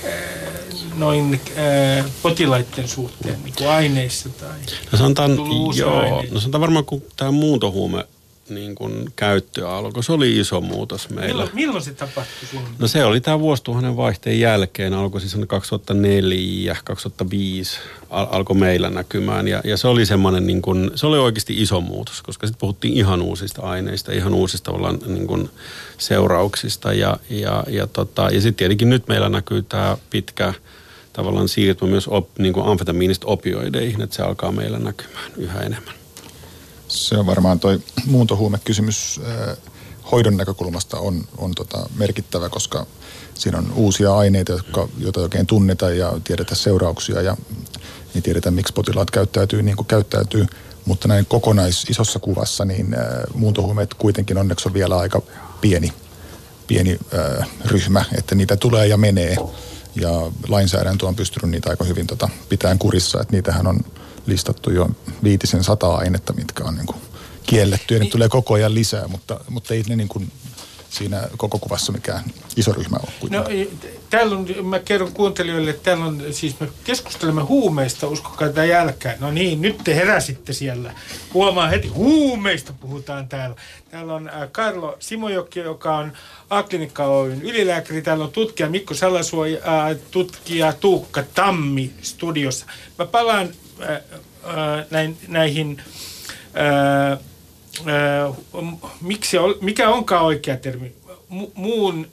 [0.06, 0.12] äh,
[0.95, 4.60] noin äh, potilaiden suhteen, niin kuin aineissa tai
[4.91, 5.32] no sanotaan,
[5.75, 8.06] joo, no sanotaan varmaan, kun tämä muuntohuume
[8.49, 10.03] niin kuin käyttöä alkoi.
[10.03, 11.27] Se oli iso muutos meillä.
[11.27, 12.62] Milloin, milloin se tapahtui sun?
[12.79, 14.93] No se oli tämä vuosituhannen vaihteen jälkeen.
[14.93, 17.79] Alkoi siis 2004, 2005
[18.10, 19.47] al- alkoi meillä näkymään.
[19.47, 22.93] Ja, ja se oli semmoinen, niin kuin, se oli oikeasti iso muutos, koska sitten puhuttiin
[22.93, 24.71] ihan uusista aineista, ihan uusista
[25.07, 25.49] niin kuin
[25.97, 26.93] seurauksista.
[26.93, 30.53] Ja, ja, ja, tota, ja sitten tietenkin nyt meillä näkyy tämä pitkä
[31.13, 35.96] tavallaan siirtymä myös op, niin kuin amfetamiinista opioideihin, että se alkaa meillä näkymään yhä enemmän.
[36.88, 39.21] Se on varmaan toi muuntohuumekysymys
[40.12, 42.86] hoidon näkökulmasta on, on tota merkittävä, koska
[43.34, 47.38] siinä on uusia aineita, jotka, joita oikein tunneta ja tiedetä seurauksia ja
[48.13, 50.45] niin tiedetään, miksi potilaat käyttäytyy niin kuin käyttäytyy.
[50.86, 52.95] Mutta näin kokonais isossa kuvassa, niin
[53.34, 55.21] muuntohuumeet kuitenkin onneksi on vielä aika
[55.62, 55.93] pieni,
[56.67, 59.36] pieni äh, ryhmä, että niitä tulee ja menee.
[59.95, 63.80] Ja lainsäädäntö on pystynyt niitä aika hyvin tota, pitämään kurissa, että niitähän on
[64.27, 64.89] listattu jo
[65.23, 66.97] viitisen sata ainetta, mitkä on niin kuin
[67.45, 68.11] kielletty ja niin.
[68.11, 70.31] tulee koko ajan lisää, mutta, mutta ei ne niin kuin
[70.89, 72.23] siinä koko kuvassa mikään
[72.55, 73.29] iso ryhmä ole.
[73.29, 73.45] No,
[74.09, 79.17] täällä on, mä kerron kuuntelijoille, että täällä on, siis me keskustelemme huumeista, uskokaa tätä jälkeen.
[79.19, 80.93] No niin, nyt te heräsitte siellä.
[81.33, 83.55] Huomaa heti, huumeista puhutaan täällä.
[83.91, 86.11] Täällä on äh, Karlo Simojokki, joka on
[86.49, 88.01] A-klinikka Oyn ylilääkäri.
[88.01, 92.65] Täällä on tutkija Mikko Salasuo äh, tutkija Tuukka Tammi studiossa.
[92.99, 93.49] Mä palaan
[95.27, 95.81] näihin...
[99.01, 100.91] Miksi, mikä onkaan oikea termi,
[101.29, 102.07] Mu, muun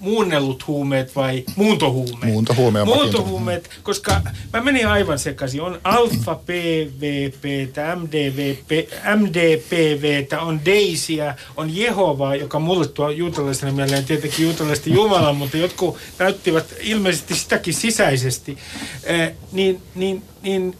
[0.00, 2.32] muunnellut huumeet vai muuntohuumeet?
[2.32, 4.20] Muuntohuume on Muuntohuumeet, koska
[4.52, 5.62] mä menin aivan sekaisin.
[5.62, 7.44] On alfa PVP,
[7.96, 8.70] MDVP,
[9.16, 15.96] MDPV, on Daisyä, on Jehovaa, joka mulle tuo juutalaisena mieleen tietenkin juutalaisten Jumala, mutta jotkut
[16.18, 18.58] näyttivät ilmeisesti sitäkin sisäisesti.
[19.04, 20.76] Eh, niin, niin, niin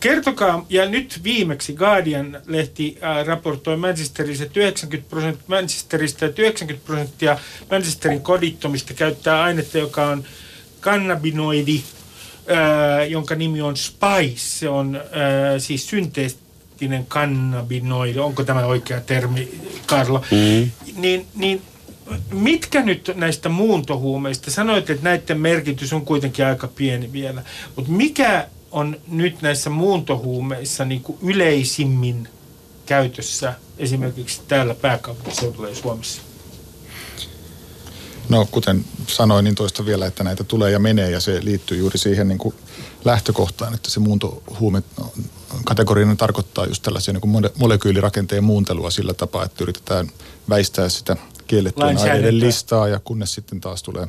[0.00, 7.38] Kertokaa, ja nyt viimeksi Guardian-lehti raportoi Manchesterissa, että 90 prosenttia Manchesterista, että 90 prosenttia
[7.70, 10.24] Manchesterin kodittomista käyttää ainetta, joka on
[10.80, 11.82] kannabinoidi,
[13.08, 14.38] jonka nimi on Spice.
[14.38, 15.00] Se on
[15.58, 18.18] siis synteettinen kannabinoidi.
[18.18, 19.48] Onko tämä oikea termi,
[19.86, 20.24] Karlo?
[20.30, 20.70] Mm.
[20.96, 21.62] Niin, niin
[22.32, 27.42] mitkä nyt näistä muuntohuumeista, sanoit, että näiden merkitys on kuitenkin aika pieni vielä,
[27.76, 32.28] mutta mikä on nyt näissä muuntohuumeissa niin kuin yleisimmin
[32.86, 36.22] käytössä esimerkiksi täällä pääkaupunkiseudulla ja Suomessa?
[38.28, 41.98] No kuten sanoin, niin toista vielä, että näitä tulee ja menee ja se liittyy juuri
[41.98, 42.54] siihen niin kuin
[43.04, 44.82] lähtökohtaan, että se muuntohuume
[45.64, 50.10] kategoriana tarkoittaa just tällaisia niin kuin molekyylirakenteen muuntelua sillä tapaa, että yritetään
[50.48, 54.08] väistää sitä kiellettyjen aineiden listaa ja kunnes sitten taas tulee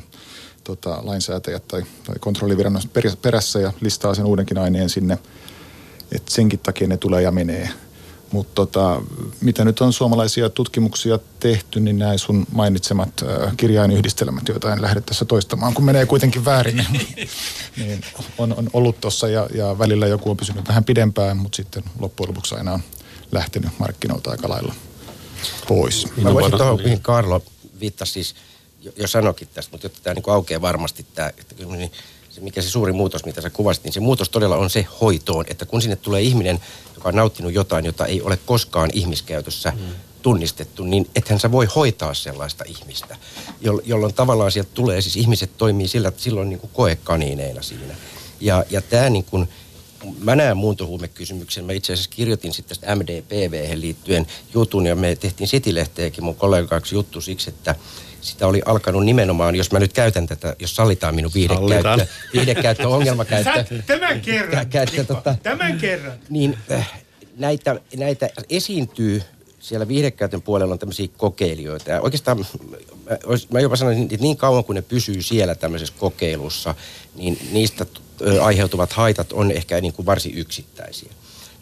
[0.66, 5.18] tota, lainsäätäjät tai, tai kontrolliviranomaiset perässä ja listaa sen uudenkin aineen sinne.
[6.12, 7.68] Et senkin takia ne tulee ja menee.
[8.32, 9.02] Mutta tota,
[9.40, 15.00] mitä nyt on suomalaisia tutkimuksia tehty, niin näin sun mainitsemat äh, kirjainyhdistelmät, joita en lähde
[15.00, 16.86] tässä toistamaan, kun menee kuitenkin väärin,
[17.76, 18.00] niin
[18.38, 22.28] on, on ollut tuossa ja, ja välillä joku on pysynyt vähän pidempään, mutta sitten loppujen
[22.28, 22.80] lopuksi aina on
[23.32, 24.74] lähtenyt markkinoilta aika lailla
[25.68, 26.06] pois.
[26.16, 27.42] Mä voisin tuohon, mihin Karlo
[27.80, 28.34] viittasi siis–
[28.96, 31.92] jo sanokin tästä, mutta jotta tämä niin aukeaa varmasti tämä, että niin
[32.30, 35.44] se, mikä se suuri muutos, mitä sä kuvasit, niin se muutos todella on se hoitoon,
[35.48, 36.60] että kun sinne tulee ihminen,
[36.94, 39.94] joka on nauttinut jotain, jota ei ole koskaan ihmiskäytössä mm.
[40.22, 43.16] tunnistettu, niin ethän sä voi hoitaa sellaista ihmistä,
[43.84, 47.94] jolloin tavallaan sieltä tulee, siis ihmiset toimii sillä, että silloin niin kuin koekaniineina siinä.
[48.40, 49.48] Ja, ja tämä niin kuin,
[50.18, 51.64] mä näen muuntohuumekysymyksen.
[51.64, 56.94] Mä itse asiassa kirjoitin sitten tästä MDPV liittyen jutun ja me tehtiin City-lehteäkin mun kollegaksi
[56.94, 57.74] juttu siksi, että
[58.26, 63.82] sitä oli alkanut nimenomaan, jos mä nyt käytän tätä, jos sallitaan minun viihdekäyttö, viihdekäyttö ongelmakäyttö.
[63.86, 66.12] tämän kerran, käyttö, tota, tämän kerran.
[66.28, 66.92] Niin äh,
[67.36, 69.22] näitä, näitä esiintyy
[69.60, 71.90] siellä viihdekäytön puolella on tämmöisiä kokeilijoita.
[71.90, 72.44] Ja oikeastaan mä,
[73.52, 76.74] mä jopa sanoisin, että niin kauan kuin ne pysyy siellä tämmöisessä kokeilussa,
[77.14, 77.86] niin niistä
[78.42, 81.12] aiheutuvat haitat on ehkä niin kuin varsin yksittäisiä.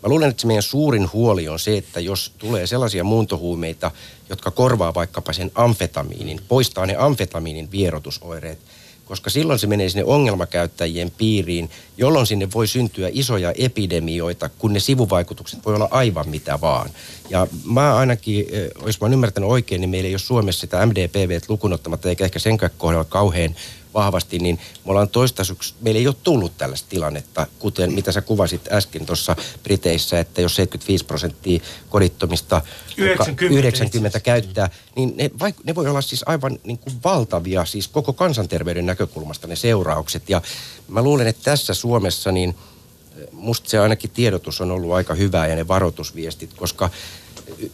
[0.05, 3.91] Mä luulen, että se meidän suurin huoli on se, että jos tulee sellaisia muuntohuumeita,
[4.29, 8.59] jotka korvaa vaikkapa sen amfetamiinin, poistaa ne amfetamiinin vierotusoireet,
[9.05, 14.81] koska silloin se menee sinne ongelmakäyttäjien piiriin, jolloin sinne voi syntyä isoja epidemioita, kun ne
[14.81, 16.91] sivuvaikutukset voi olla aivan mitä vaan.
[17.31, 18.47] Ja mä ainakin,
[18.87, 22.39] jos mä oon ymmärtänyt oikein, niin meillä ei ole Suomessa sitä MDPV lukunottamatta, eikä ehkä
[22.39, 23.57] senkään kohdalla kauhean
[23.95, 28.73] vahvasti, niin me ollaan toistaiseksi, meillä ei ole tullut tällaista tilannetta, kuten mitä sä kuvasit
[28.73, 32.63] äsken tuossa Briteissä, että jos 75 prosenttia kodittomista
[32.97, 37.89] 90, 90 käyttää, niin ne, vaik- ne voi olla siis aivan niin kuin valtavia, siis
[37.89, 40.29] koko kansanterveyden näkökulmasta ne seuraukset.
[40.29, 40.43] Ja
[40.89, 42.55] mä luulen, että tässä Suomessa niin
[43.33, 46.91] musta se ainakin tiedotus on ollut aika hyvää ja ne varoitusviestit, koska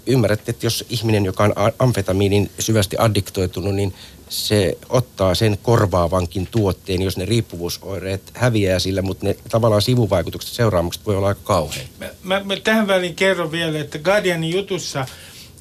[0.06, 3.94] ymmärrätte, että jos ihminen, joka on amfetamiinin syvästi addiktoitunut, niin
[4.28, 11.06] se ottaa sen korvaavankin tuotteen, jos ne riippuvuusoireet häviää sillä, mutta ne tavallaan sivuvaikutukset, seuraamukset
[11.06, 11.86] voi olla aika kauhean.
[11.98, 15.06] Mä, mä, mä tähän väliin kerron vielä, että Guardianin jutussa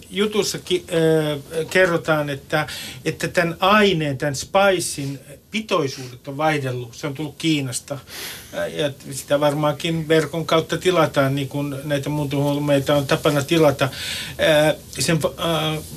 [0.10, 2.68] jutussa ki, äh, kerrotaan, että,
[3.06, 5.20] että tämän aineen, tämän spicein
[5.52, 6.96] pitoisuudet on vaihdellut.
[6.96, 7.98] Se on tullut Kiinasta.
[8.74, 13.90] Ja sitä varmaankin verkon kautta tilataan, niin kuin näitä muuntohuumeita on tapana tilata.
[15.00, 15.20] Sen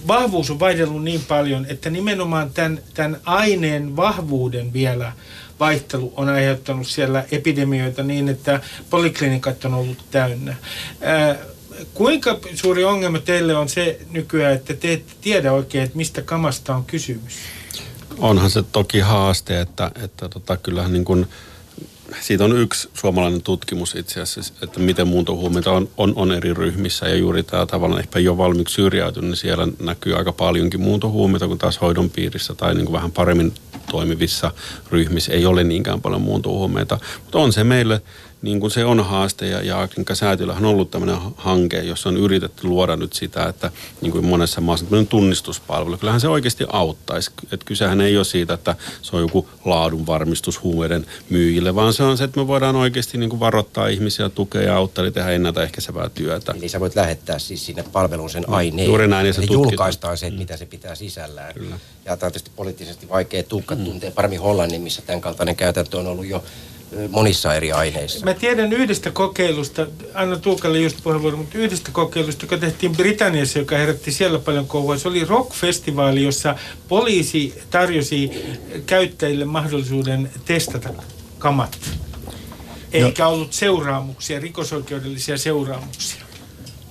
[0.08, 5.12] vahvuus on vaihdellut niin paljon, että nimenomaan tämän, tämän aineen vahvuuden vielä
[5.60, 10.56] vaihtelu on aiheuttanut siellä epidemioita niin, että poliklinikat on ollut täynnä.
[11.94, 16.76] Kuinka suuri ongelma teille on se nykyään, että te ette tiedä oikein, että mistä kamasta
[16.76, 17.34] on kysymys?
[18.18, 21.26] Onhan se toki haaste, että, että tota, kyllähän niin kuin,
[22.20, 27.08] siitä on yksi suomalainen tutkimus itse asiassa, että miten muuntohuumeita on, on, on eri ryhmissä
[27.08, 31.58] ja juuri tämä tavallaan ehkä jo valmiiksi syrjäytynyt, niin siellä näkyy aika paljonkin muuntohuumeita kuin
[31.58, 33.52] taas hoidon piirissä tai niin kuin vähän paremmin
[33.90, 34.52] toimivissa
[34.90, 36.98] ryhmissä ei ole niinkään paljon muuntohuumeita.
[37.22, 38.02] Mutta on se meille
[38.42, 42.66] niin kuin se on haaste ja, ja säätiöllähän on ollut tämmöinen hanke, jossa on yritetty
[42.66, 45.96] luoda nyt sitä, että niin kuin monessa maassa tämmöinen tunnistuspalvelu.
[45.96, 47.30] Kyllähän se oikeasti auttaisi.
[47.42, 52.18] Että kysehän ei ole siitä, että se on joku laadunvarmistus huumeiden myyjille, vaan se on
[52.18, 56.08] se, että me voidaan oikeasti niin kuin varoittaa ihmisiä, tukea ja auttaa, eli tehdä ennaltaehkäisevää
[56.08, 56.54] työtä.
[56.58, 58.88] Eli sä voit lähettää siis sinne palveluun sen aineen.
[58.88, 61.54] Juuri näin, ja se Eli julkaistaan se, että mitä se pitää sisällään.
[61.54, 61.78] Kyllä.
[62.04, 63.42] Ja tämä on tietysti poliittisesti vaikea.
[63.42, 63.84] Tuukka mm.
[63.84, 66.44] tuntee paremmin Hollannin, missä tämän kaltainen käytäntö on ollut jo
[67.10, 68.24] monissa eri aineissa.
[68.24, 73.76] Mä tiedän yhdestä kokeilusta, anna Tuukalle just puheenvuoron, mutta yhdestä kokeilusta, joka tehtiin Britanniassa, joka
[73.76, 74.98] herätti siellä paljon kohua.
[74.98, 76.56] Se oli rockfestivaali, jossa
[76.88, 78.30] poliisi tarjosi
[78.86, 80.88] käyttäjille mahdollisuuden testata
[81.38, 81.78] kamat.
[82.92, 86.22] Eikä ollut seuraamuksia, rikosoikeudellisia seuraamuksia.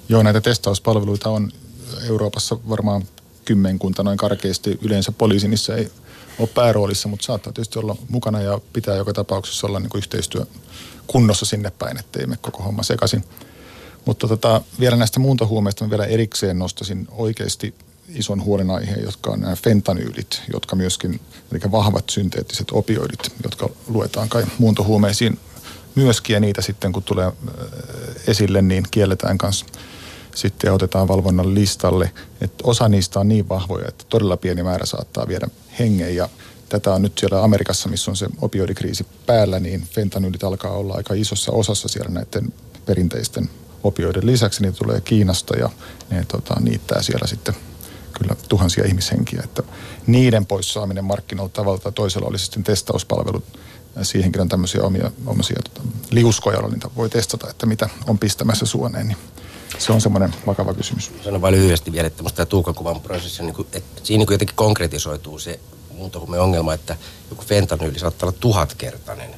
[0.10, 1.52] Joo, näitä testauspalveluita on
[2.08, 3.04] Euroopassa varmaan
[3.46, 4.80] kymmenkunta noin karkeasti.
[4.82, 5.92] Yleensä poliisi niissä ei
[6.42, 10.46] ole pääroolissa, mutta saattaa tietysti olla mukana ja pitää joka tapauksessa olla niin kuin yhteistyö
[11.08, 13.24] kunnossa sinne päin, ettei mene koko homma sekaisin.
[14.06, 17.74] Mutta tota, vielä näistä muuntohuumeista vielä erikseen nostasin oikeasti
[18.16, 21.20] ison huolenaiheen, jotka on nämä fentanyylit, jotka myöskin,
[21.52, 25.40] eli vahvat synteettiset opioidit, jotka luetaan kai muuntohuumeisiin
[25.96, 27.34] myöskin, ja niitä sitten kun tulee äh,
[28.28, 29.66] esille, niin kielletään kanssa
[30.36, 32.12] sitten otetaan valvonnan listalle.
[32.42, 35.48] Että osa niistä on niin vahvoja, että todella pieni määrä saattaa viedä
[35.80, 36.30] hengen ja
[36.70, 41.14] tätä on nyt siellä Amerikassa, missä on se opioidikriisi päällä, niin fentanyylit alkaa olla aika
[41.14, 42.54] isossa osassa siellä näiden
[42.86, 43.50] perinteisten
[43.84, 44.62] opioiden lisäksi.
[44.62, 45.70] Niitä tulee Kiinasta ja
[46.10, 47.56] ne tota, niittää siellä sitten
[48.14, 49.42] kyllä tuhansia ihmishenkiä.
[49.44, 49.64] Että
[50.08, 53.44] niiden pois saaminen markkinoilta tavalla tai toisella olisi sitten testauspalvelut.
[53.96, 55.82] Ja Siihenkin on tämmöisiä omia, omia tota,
[56.12, 59.08] liuskoja, joilla niitä voi testata, että mitä on pistämässä suoneen.
[59.08, 59.18] Niin
[59.78, 61.12] se on semmoinen vakava kysymys.
[61.24, 65.40] Sanon vain lyhyesti vielä, että tämä Tuukakuvan prosessi, niin kuin, että siinä niin jotenkin konkretisoituu
[65.40, 65.60] se
[65.94, 66.96] muuntohuumeen ongelma, että
[67.30, 69.30] joku fentanyyli saattaa olla tuhatkertainen.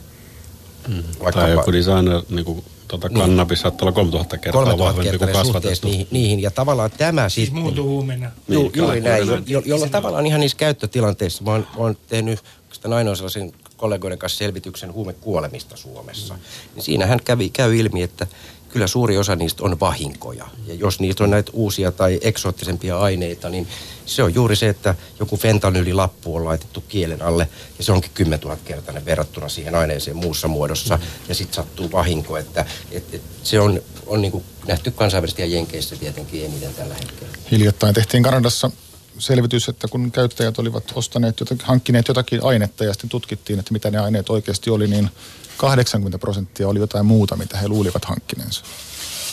[0.87, 1.03] Mm.
[1.33, 5.87] Tai joku designer, niin kuin, tota, kannabis saattaa olla 3000 kertaa 3000 vahvempi kuin kasvatettu.
[5.87, 6.39] niihin, niihin.
[6.41, 7.63] Ja tavallaan tämä Siis sitten...
[7.63, 8.31] muuntohuumeena.
[8.47, 9.43] Ju, Niin, juuri näin, jo, kyllä.
[9.47, 14.37] jo, jolloin tavallaan ihan niissä käyttötilanteissa, mä oon, oon tehnyt oikeastaan ainoa sellaisen kollegoiden kanssa
[14.37, 16.35] selvityksen huumekuolemista Suomessa.
[16.75, 18.27] Niin siinähän kävi, käy ilmi, että
[18.73, 20.47] kyllä suuri osa niistä on vahinkoja.
[20.67, 23.67] Ja jos niistä on näitä uusia tai eksoottisempia aineita, niin
[24.05, 28.39] se on juuri se, että joku fentanylilappu on laitettu kielen alle ja se onkin 10
[28.39, 30.99] 000 kertainen verrattuna siihen aineeseen muussa muodossa.
[31.29, 35.47] Ja sitten sattuu vahinko, että et, et se on, on niin kuin nähty kansainvälisesti ja
[35.47, 37.37] Jenkeissä tietenkin eniten tällä hetkellä.
[37.51, 38.71] Hiljattain tehtiin Kanadassa
[39.17, 43.91] selvitys, että kun käyttäjät olivat ostaneet jotakin, hankkineet jotakin ainetta ja sitten tutkittiin, että mitä
[43.91, 45.09] ne aineet oikeasti oli, niin
[45.57, 48.63] 80 prosenttia oli jotain muuta, mitä he luulivat hankkineensa.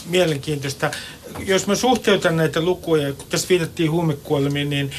[0.06, 0.90] Mielenkiintoista.
[1.46, 4.90] Jos mä suhteutan näitä lukuja, kun tässä viitattiin huumekuolemiin, niin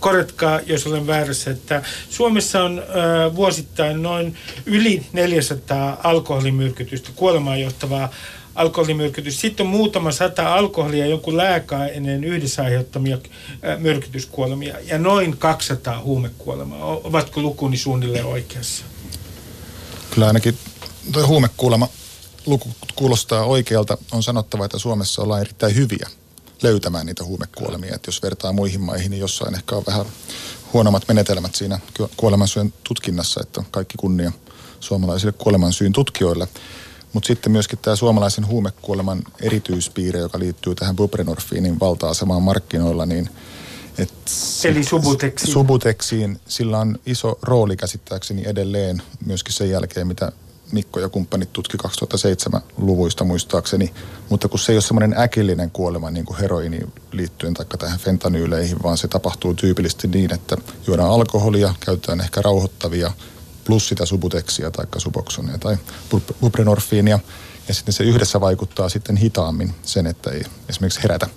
[0.00, 2.82] korjatkaa, jos olen väärässä, että Suomessa on
[3.34, 4.36] vuosittain noin
[4.66, 8.10] yli 400 alkoholimyrkytystä, kuolemaan johtavaa
[8.54, 9.40] alkoholimyrkytystä.
[9.40, 13.18] Sitten on muutama sata alkoholia ja jonkun lääkeaineen yhdessä aiheuttamia
[13.78, 16.84] myrkytyskuolemia ja noin 200 huumekuolemaa.
[16.84, 18.84] Ovatko lukuni suunnilleen oikeassa?
[20.16, 20.58] Kyllä ainakin
[21.12, 21.88] tuo huumekuulema
[22.46, 23.98] luku kuulostaa oikealta.
[24.12, 26.08] On sanottava, että Suomessa ollaan erittäin hyviä
[26.62, 27.94] löytämään niitä huumekuolemia.
[27.94, 30.06] Että jos vertaa muihin maihin, niin jossain ehkä on vähän
[30.72, 34.32] huonommat menetelmät siinä ku- kuolemansyyn tutkinnassa, että kaikki kunnia
[34.80, 36.48] suomalaisille kuolemansyyn tutkijoille.
[37.12, 43.30] Mutta sitten myöskin tämä suomalaisen huumekuoleman erityispiirre, joka liittyy tähän buprenorfiinin valta-asemaan markkinoilla, niin
[43.98, 44.12] et
[44.64, 45.52] Eli Subutexiin.
[45.52, 50.32] Subutexiin, sillä on iso rooli käsittääkseni edelleen myöskin sen jälkeen, mitä
[50.72, 53.94] Mikko ja kumppanit tutki 2007-luvuista muistaakseni,
[54.28, 58.82] mutta kun se ei ole semmoinen äkillinen kuolema niin kuin heroiniin liittyen tai tähän fentanyyleihin,
[58.82, 60.56] vaan se tapahtuu tyypillisesti niin, että
[60.86, 63.12] juodaan alkoholia, käytetään ehkä rauhoittavia,
[63.64, 65.76] plus sitä subuteksia tai suboksonia tai
[66.14, 67.18] bu- buprenorfiinia,
[67.68, 71.28] ja sitten se yhdessä vaikuttaa sitten hitaammin sen, että ei esimerkiksi herätä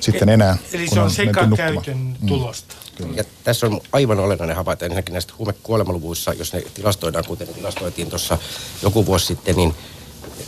[0.00, 2.74] sitten enää, Eli se on sekakäytön tulosta.
[3.14, 8.10] Ja tässä on aivan olennainen havaita ensinnäkin näistä huumekuolemaluvuissa, jos ne tilastoidaan, kuten ne tilastoitiin
[8.10, 8.38] tuossa
[8.82, 9.74] joku vuosi sitten, niin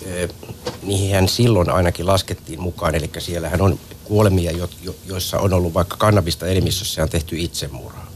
[0.07, 0.29] ö,
[0.83, 2.95] niihin silloin ainakin laskettiin mukaan.
[2.95, 7.39] Eli siellähän on kuolemia, jo, jo, joissa on ollut vaikka kannabista elimistössä ja on tehty
[7.39, 8.07] itsemurha.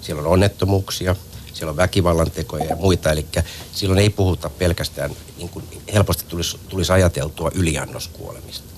[0.00, 1.16] Siellä on onnettomuuksia,
[1.52, 3.26] siellä on väkivallan tekoja ja muita, eli
[3.72, 8.75] silloin ei puhuta pelkästään, niin kuin helposti tulisi, tulisi ajateltua yliannoskuolemista.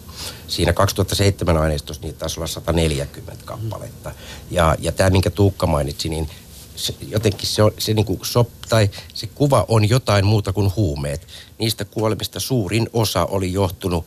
[0.48, 4.12] Siinä 2007 aineistossa niitä taisi olla 140 kappaletta.
[4.50, 6.30] Ja, ja tämä, minkä Tuukka mainitsi, niin
[6.76, 11.26] se, jotenkin se, on, se, niinku sop, tai se kuva on jotain muuta kuin huumeet.
[11.58, 14.06] Niistä kuolemista suurin osa oli johtunut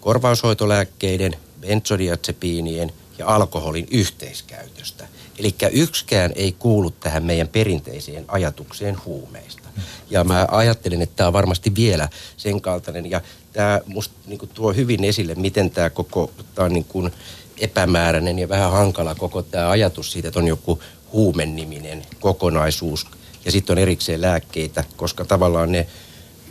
[0.00, 5.08] korvaushoitolääkkeiden, benzodiazepiinien ja alkoholin yhteiskäytöstä.
[5.38, 9.61] Eli yksikään ei kuulu tähän meidän perinteiseen ajatukseen huumeista.
[10.10, 13.10] Ja mä ajattelen, että tämä on varmasti vielä sen kaltainen.
[13.10, 13.20] Ja
[13.52, 17.12] tämä musta niin tuo hyvin esille, miten tämä koko, tämä on niin kuin
[17.58, 20.82] epämääräinen ja vähän hankala koko tämä ajatus siitä, että on joku
[21.12, 23.06] huumenniminen kokonaisuus
[23.44, 25.86] ja sitten on erikseen lääkkeitä, koska tavallaan ne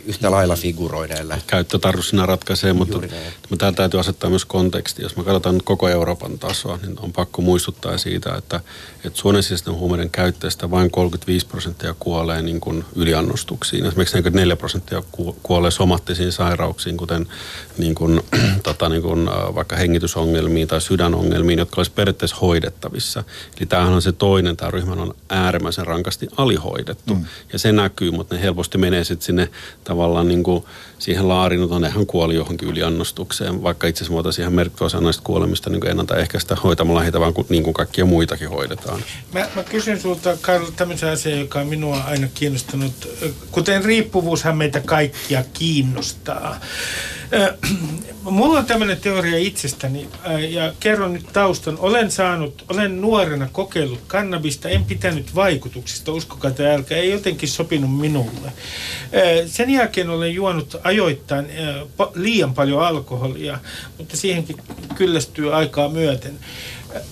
[0.06, 1.38] yhtä lailla figuroi näillä.
[1.46, 2.98] Käyttötarkoitus siinä ratkaisee, mutta,
[3.50, 5.02] mutta tämä täytyy asettaa myös konteksti.
[5.02, 8.60] Jos me katsotaan nyt koko Euroopan tasoa, niin on pakko muistuttaa siitä, että,
[9.04, 13.86] että suonensisäisten huumeiden käyttäjistä vain 35 prosenttia kuolee niin kuin yliannostuksiin.
[13.86, 15.02] Esimerkiksi 44 prosenttia
[15.42, 17.26] kuolee somattisiin sairauksiin, kuten
[17.78, 18.20] niin kuin,
[18.62, 23.24] tota, niin kuin, vaikka hengitysongelmiin tai sydänongelmiin, jotka olisi periaatteessa hoidettavissa.
[23.58, 27.14] Eli tämähän on se toinen, tämä ryhmä on äärimmäisen rankasti alihoidettu.
[27.14, 27.24] Mm.
[27.52, 29.48] Ja se näkyy, mutta ne helposti menee sitten sinne
[29.92, 30.64] tavallaan niin kuin
[30.98, 35.22] siihen laariin, että hän kuoli johonkin yliannostukseen, vaikka itse asiassa voitaisiin ihan merkittävä osa näistä
[35.24, 39.00] kuolemista niin ennaltaehkäistä hoitamalla heitä, vaan niin kuin kaikkia muitakin hoidetaan.
[39.32, 43.08] Mä, mä kysyn sulta, Karl, tämmöisen asian, joka on minua aina kiinnostanut.
[43.50, 46.60] Kuten riippuvuushan meitä kaikkia kiinnostaa.
[48.22, 50.08] Mulla on tämmöinen teoria itsestäni
[50.50, 51.78] ja kerron nyt taustan.
[51.78, 58.00] Olen saanut, olen nuorena kokeillut kannabista, en pitänyt vaikutuksista, uskokaa tai älkää, ei jotenkin sopinut
[58.00, 58.52] minulle.
[59.46, 61.46] Sen jälkeen olen juonut ajoittain
[62.14, 63.58] liian paljon alkoholia,
[63.98, 64.56] mutta siihenkin
[64.94, 66.38] kyllästyy aikaa myöten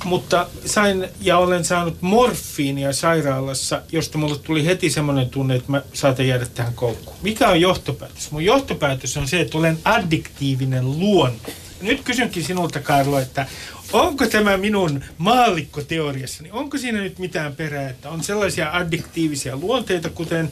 [0.04, 5.82] mutta sain ja olen saanut morfiinia sairaalassa, josta mulle tuli heti semmoinen tunne, että mä
[5.92, 7.16] saatan jäädä tähän koukkuun.
[7.22, 8.30] Mikä on johtopäätös?
[8.30, 11.38] Mun johtopäätös on se, että olen addiktiivinen luonne.
[11.82, 13.46] Nyt kysynkin sinulta, Karlo, että
[13.92, 20.50] onko tämä minun maallikkoteoriassani, onko siinä nyt mitään perää, että on sellaisia addiktiivisia luonteita, kuten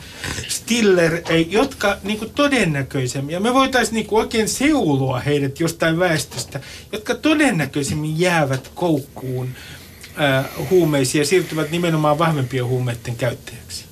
[0.48, 6.60] Stiller, jotka niin kuin todennäköisemmin, ja me voitaisiin niin kuin oikein seulua heidät jostain väestöstä,
[6.92, 9.48] jotka todennäköisemmin jäävät koukkuun
[10.20, 13.87] äh, huumeisiin ja siirtyvät nimenomaan vahvempien huumeiden käyttäjäksi.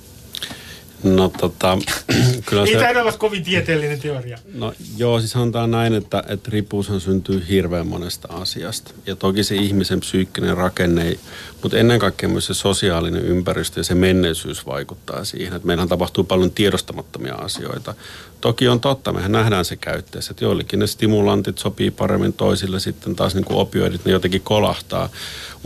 [1.03, 1.77] No tota,
[2.45, 2.71] kyllä se...
[2.71, 4.37] Ei taida olla kovin tieteellinen teoria.
[4.53, 8.91] No joo, siis sanotaan näin, että, että riippuushan syntyy hirveän monesta asiasta.
[9.05, 11.17] Ja toki se ihmisen psyykkinen rakenne,
[11.61, 15.53] mutta ennen kaikkea myös se sosiaalinen ympäristö ja se menneisyys vaikuttaa siihen.
[15.55, 17.93] Että meillähän tapahtuu paljon tiedostamattomia asioita.
[18.41, 23.15] Toki on totta, mehän nähdään se käyttäessä, että joillekin ne stimulantit sopii paremmin toisille, sitten
[23.15, 25.09] taas niin kuin opioidit, ne jotenkin kolahtaa.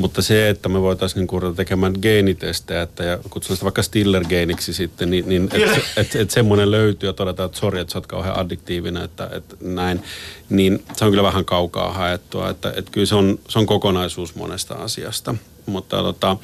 [0.02, 4.74] Mutta se, että me voitaisiin niin kuin tekemään geenitestejä, että ja kutsun sitä vaikka Stiller-geeniksi
[4.74, 7.98] sitten, niin, niin että et, et, et semmoinen löytyy ja todetaan, että sori, että sä
[7.98, 10.04] oot kauhean addiktiivinen, että, että näin,
[10.50, 14.36] niin se on kyllä vähän kaukaa haettua, että, että kyllä se on, se on kokonaisuus
[14.36, 15.36] monesta asiasta.
[15.66, 16.38] Mutta tota,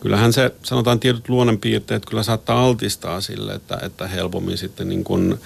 [0.00, 5.38] kyllähän se, sanotaan tietyt luonnonpiirteet, kyllä saattaa altistaa sille, että, että helpommin sitten niin kuin,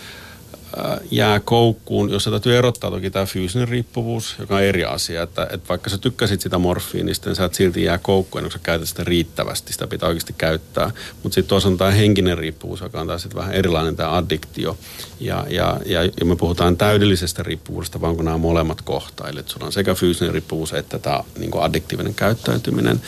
[1.11, 5.69] jää koukkuun, jos täytyy erottaa toki tämä fyysinen riippuvuus, joka on eri asia, että, että
[5.69, 9.05] vaikka sä tykkäsit sitä morfiinista, niin sä et silti jää koukkuun, kun sä käytät sitä
[9.05, 10.91] riittävästi, sitä pitää oikeasti käyttää.
[11.23, 14.79] Mutta sitten toisaalta tämä henkinen riippuvuus, joka on taas vähän erilainen tämä addiktio.
[15.21, 19.29] Ja, ja, ja, ja me puhutaan täydellisestä riippuvuudesta, vaan kun nämä molemmat kohtaa.
[19.29, 23.01] Eli sulla on sekä fyysinen riippuvuus että tämä niin addiktiivinen käyttäytyminen.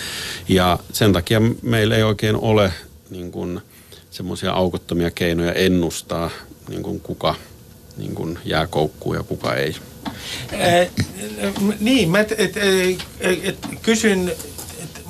[0.48, 2.72] Ja sen takia meillä ei oikein ole
[3.10, 3.60] niin kuin,
[4.10, 6.30] semmoisia aukottomia keinoja ennustaa,
[6.68, 7.34] niin kuin kuka
[7.96, 9.76] niin kuin jää koukkuun ja kuka ei.
[10.52, 10.86] Ää,
[11.80, 14.28] niin, mä et, et, et, et, kysyn,
[14.82, 15.02] et,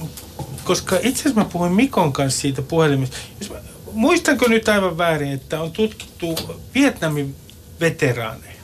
[0.65, 3.17] koska itse asiassa mä puhuin Mikon kanssa siitä puhelimesta.
[3.41, 3.57] Jos mä,
[3.93, 6.39] muistanko nyt aivan väärin, että on tutkittu
[6.75, 7.35] Vietnamin
[7.81, 8.55] veteraaneja.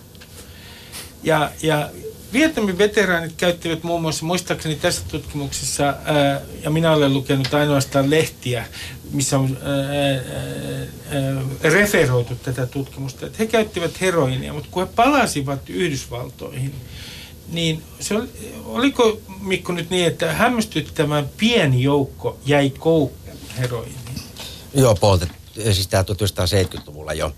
[1.22, 1.90] Ja, ja
[2.32, 8.66] Vietnamin veteraanit käyttivät muun muassa, muistaakseni tässä tutkimuksessa, ää, ja minä olen lukenut ainoastaan lehtiä,
[9.12, 9.72] missä on ää,
[11.62, 16.74] ää, referoitu tätä tutkimusta, että he käyttivät heroinia, mutta kun he palasivat Yhdysvaltoihin,
[17.48, 18.28] niin se oli,
[18.64, 23.20] oliko Mikko nyt niin, että hämmästyttävän pieni joukko jäi koukkuun
[23.58, 23.98] heroiniin?
[24.74, 27.34] Joo, poltet, siis tämä 1970-luvulla jo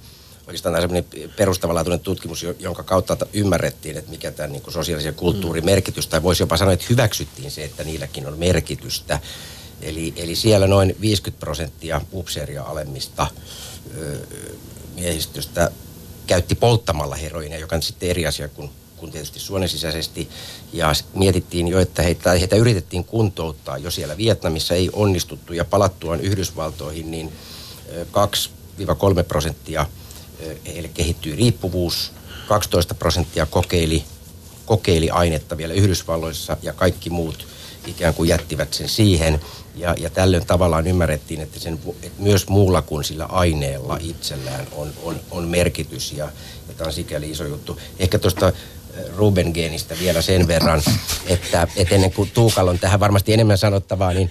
[0.47, 1.05] oikeastaan sellainen
[1.37, 6.57] perustavanlaatuinen tutkimus, jonka kautta ymmärrettiin, että mikä tämä niin sosiaalisen kulttuurin merkitys, tai voisi jopa
[6.57, 9.21] sanoa, että hyväksyttiin se, että niilläkin on merkitystä.
[9.83, 13.27] Eli, eli siellä noin 50 prosenttia upseeria alemmista
[13.99, 14.21] ö,
[14.95, 15.71] miehistöstä
[16.27, 20.29] käytti polttamalla heroinia, joka on sitten eri asia kuin, kuin tietysti suonensisäisesti.
[20.73, 25.53] Ja mietittiin jo, että heitä, heitä yritettiin kuntouttaa jo siellä Vietnamissa, ei onnistuttu.
[25.53, 27.33] Ja palattuaan Yhdysvaltoihin, niin
[27.91, 29.87] 2-3 prosenttia–
[30.67, 32.13] heille kehittyi riippuvuus.
[32.49, 34.05] 12 prosenttia kokeili,
[34.67, 37.47] kokeili ainetta vielä Yhdysvalloissa ja kaikki muut
[37.87, 39.41] ikään kuin jättivät sen siihen.
[39.75, 44.93] Ja, ja tällöin tavallaan ymmärrettiin, että, sen, että myös muulla kuin sillä aineella itsellään on,
[45.03, 46.25] on, on merkitys ja,
[46.69, 47.81] ja tämä on sikäli iso juttu.
[47.99, 48.53] Ehkä tuosta
[49.17, 50.83] Ruben geenistä vielä sen verran,
[51.27, 54.31] että, että ennen kuin Tuukalla on tähän varmasti enemmän sanottavaa, niin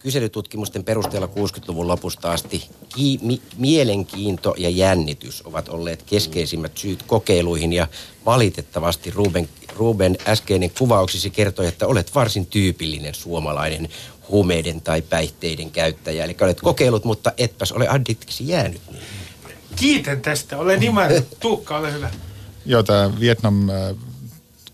[0.00, 7.72] kyselytutkimusten perusteella 60-luvun lopusta asti ki- mi- mielenkiinto ja jännitys ovat olleet keskeisimmät syyt kokeiluihin
[7.72, 7.86] ja
[8.26, 13.88] valitettavasti Ruben, Ruben äskeinen kuvauksisi kertoi, että olet varsin tyypillinen suomalainen
[14.28, 16.24] huumeiden tai päihteiden käyttäjä.
[16.24, 18.80] Eli olet kokeillut, mutta etpäs ole addiktiksi jäänyt.
[18.90, 19.02] Niin.
[19.76, 20.58] Kiitän tästä.
[20.58, 21.40] Olen ymmärtänyt.
[21.40, 22.10] Tuukka, ole hyvä.
[22.66, 23.10] Joo, tämä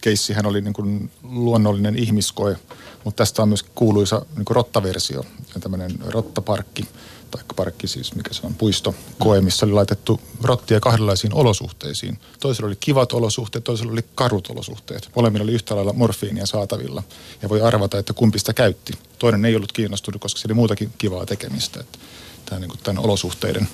[0.07, 2.57] Vietnam-keissihän oli niin kuin luonnollinen ihmiskoe,
[3.05, 5.25] mutta tästä on myös kuuluisa niin kuin rottaversio,
[5.61, 6.85] tämmöinen rottaparkki,
[7.31, 12.19] tai parkki siis, mikä se on, puisto, koe, missä oli laitettu rottia kahdenlaisiin olosuhteisiin.
[12.41, 15.11] Toisella oli kivat olosuhteet, toisella oli karut olosuhteet.
[15.17, 17.03] Molemmilla oli yhtä lailla morfiinia saatavilla.
[17.43, 18.93] Ja voi arvata, että kumpi sitä käytti.
[19.19, 21.81] Toinen ei ollut kiinnostunut, koska se oli muutakin kivaa tekemistä.
[21.81, 21.99] Että
[22.45, 23.69] tämä niin kuin tämän olosuhteiden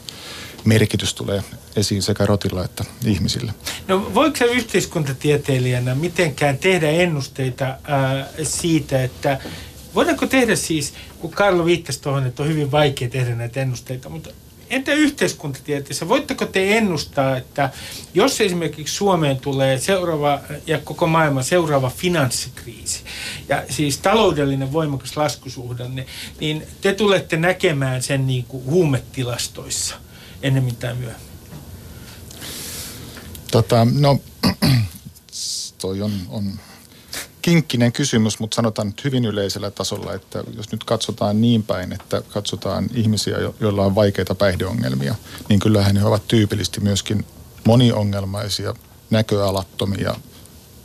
[0.64, 1.42] merkitys tulee
[1.76, 3.54] esiin sekä rotilla että ihmisille.
[3.88, 9.38] No voiko se yhteiskuntatieteilijänä mitenkään tehdä ennusteita ää, siitä, että
[9.94, 14.30] voidaanko tehdä siis, kun Karlo viittasi tuohon, että on hyvin vaikea tehdä näitä ennusteita, mutta
[14.70, 17.70] entä yhteiskuntatieteessä, voitteko te ennustaa, että
[18.14, 23.00] jos esimerkiksi Suomeen tulee seuraava ja koko maailman seuraava finanssikriisi
[23.48, 26.06] ja siis taloudellinen voimakas laskusuhdanne,
[26.40, 29.96] niin te tulette näkemään sen niin kuin huumetilastoissa–
[30.42, 31.32] ennemmin tai myöhemmin?
[33.50, 34.20] Tota, no,
[35.80, 36.52] toi on, on
[37.42, 42.22] kinkkinen kysymys, mutta sanotaan nyt hyvin yleisellä tasolla, että jos nyt katsotaan niin päin, että
[42.28, 45.14] katsotaan ihmisiä, joilla on vaikeita päihdeongelmia,
[45.48, 47.26] niin kyllähän he ovat tyypillisesti myöskin
[47.64, 48.74] moniongelmaisia,
[49.10, 50.14] näköalattomia,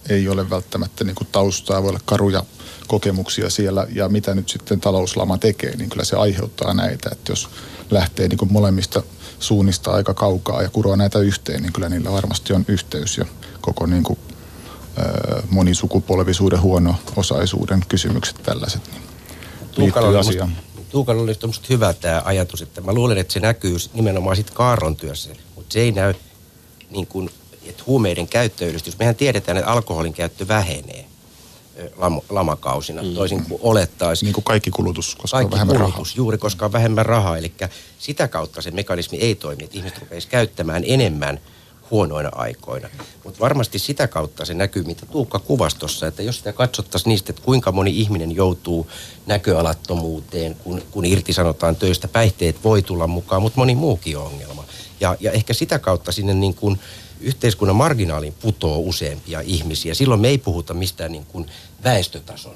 [0.09, 2.43] ei ole välttämättä niin kuin taustaa, voi olla karuja
[2.87, 7.49] kokemuksia siellä ja mitä nyt sitten talouslama tekee, niin kyllä se aiheuttaa näitä, että jos
[7.91, 9.03] lähtee niin kuin molemmista
[9.39, 13.25] suunnista aika kaukaa ja kuroa näitä yhteen, niin kyllä niillä varmasti on yhteys ja
[13.61, 14.19] koko niin kuin,
[14.97, 19.01] ö, monisukupolvisuuden, huono-osaisuuden kysymykset tällaiset niin
[19.77, 20.57] liittyy asiaan.
[20.89, 21.35] Tuukalla oli
[21.69, 25.79] hyvä tämä ajatus, että mä luulen, että se näkyy nimenomaan sitten Kaaron työssä, mutta se
[25.79, 26.13] ei näy
[26.89, 27.29] niin kuin,
[27.65, 28.99] että huumeiden käyttöylistys.
[28.99, 31.05] Mehän tiedetään, että alkoholin käyttö vähenee
[31.97, 33.13] lam, lamakausina, mm.
[33.13, 34.27] toisin kuin olettaisiin.
[34.27, 36.17] Niin kuin kaikki kulutus, koska kaikki on vähemmän kulutus, rahaa.
[36.17, 37.37] juuri koska on vähemmän rahaa.
[37.37, 37.51] Eli
[37.99, 41.39] sitä kautta se mekanismi ei toimi, että ihmiset rupeaisi käyttämään enemmän
[41.91, 42.89] huonoina aikoina.
[43.23, 47.41] Mutta varmasti sitä kautta se näkyy, mitä Tuukka kuvastossa, että jos sitä katsottaisiin niistä, että
[47.41, 48.87] kuinka moni ihminen joutuu
[49.25, 54.63] näköalattomuuteen, kun, kun irtisanotaan töistä, päihteet voi tulla mukaan, mutta moni muukin ongelma.
[54.99, 56.79] Ja, ja ehkä sitä kautta sinne niin kuin
[57.21, 59.93] yhteiskunnan marginaaliin putoo useampia ihmisiä.
[59.93, 61.45] Silloin me ei puhuta mistään niin kuin
[61.83, 62.55] väestötason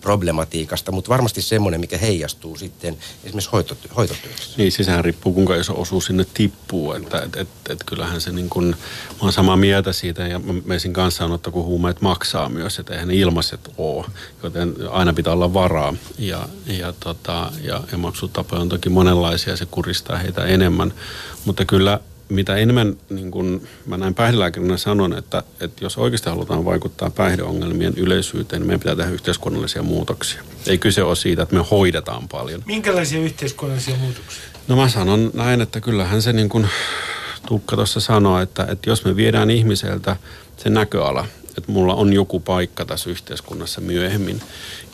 [0.00, 4.54] problematiikasta, mutta varmasti semmoinen, mikä heijastuu sitten esimerkiksi hoitoty- hoitotyössä.
[4.56, 8.50] Niin, sisään riippuu kuinka iso osuus sinne tippuu, että et, et, et kyllähän se niin
[8.50, 12.78] kuin, mä oon samaa mieltä siitä ja meisin kanssa on, että kun huumeet maksaa myös,
[12.78, 14.06] että eihän ne ilmaiset ole,
[14.42, 19.66] joten aina pitää olla varaa ja, ja, tota, ja, ja maksutapoja on toki monenlaisia se
[19.66, 20.94] kuristaa heitä enemmän,
[21.44, 22.00] mutta kyllä
[22.34, 27.94] mitä enemmän niin kun mä näin päihdelääkärinä sanon, että, että jos oikeasti halutaan vaikuttaa päihdeongelmien
[27.96, 30.42] yleisyyteen, niin meidän pitää tehdä yhteiskunnallisia muutoksia.
[30.66, 32.62] Ei kyse ole siitä, että me hoidetaan paljon.
[32.66, 34.42] Minkälaisia yhteiskunnallisia muutoksia?
[34.68, 36.68] No mä sanon näin, että kyllähän se niin kuin
[37.48, 40.16] Tuukka tuossa sanoi, että, että jos me viedään ihmiseltä
[40.56, 41.26] se näköala,
[41.58, 44.40] että mulla on joku paikka tässä yhteiskunnassa myöhemmin,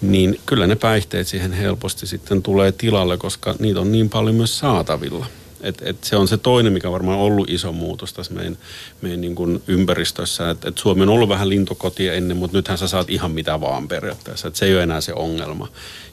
[0.01, 4.59] niin kyllä ne päihteet siihen helposti sitten tulee tilalle, koska niitä on niin paljon myös
[4.59, 5.27] saatavilla–
[5.63, 8.59] et, et se on se toinen, mikä varmaan on ollut iso muutos tässä meidän,
[9.03, 10.51] meidän niin kuin ympäristössä.
[10.51, 13.89] Et, et Suomi on ollut vähän lintukotia ennen, mutta nythän sä saat ihan mitä vaan
[13.89, 14.49] periaatteessa.
[14.49, 15.69] Et se ei ole enää se ongelma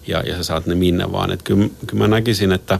[0.07, 1.31] ja, ja sä saat ne minne vaan.
[1.31, 2.79] Et kyllä, kyllä mä näkisin, että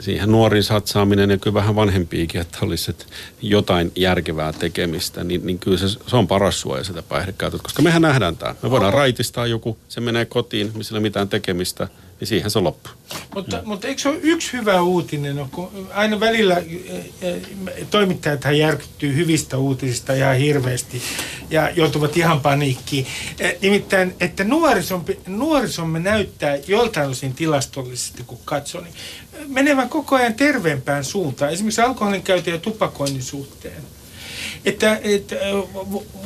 [0.00, 2.96] siihen nuoriin satsaaminen ja kyllä vähän vanhempiikin, että olisi
[3.42, 8.02] jotain järkevää tekemistä, niin, niin kyllä se, se on paras suoja sitä päihdekäytöstä, koska mehän
[8.02, 8.54] nähdään tämä.
[8.62, 11.88] Me voidaan raitistaa joku, se menee kotiin, missä ei ole mitään tekemistä–
[12.20, 12.92] niin siihen se loppuu.
[13.34, 13.68] Mutta, mm.
[13.68, 16.62] mutta eikö se ole yksi hyvä uutinen, no, kun aina välillä
[17.90, 21.02] toimittajat järkyttyy hyvistä uutisista ihan hirveästi
[21.50, 23.06] ja joutuvat ihan paniikkiin.
[23.60, 28.94] Nimittäin, että nuorisomme, nuorisomme näyttää joltain osin tilastollisesti, kun katsoo, niin
[29.46, 33.82] menevän koko ajan terveempään suuntaan, esimerkiksi alkoholin käytön ja tupakoinnin suhteen
[34.64, 35.36] että, että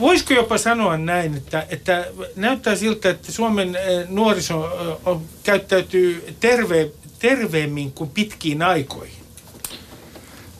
[0.01, 2.07] voisiko jopa sanoa näin, että, että
[2.37, 3.79] näyttää siltä, että Suomen
[4.09, 4.69] nuoriso
[5.43, 9.17] käyttäytyy terve, terveemmin kuin pitkiin aikoihin?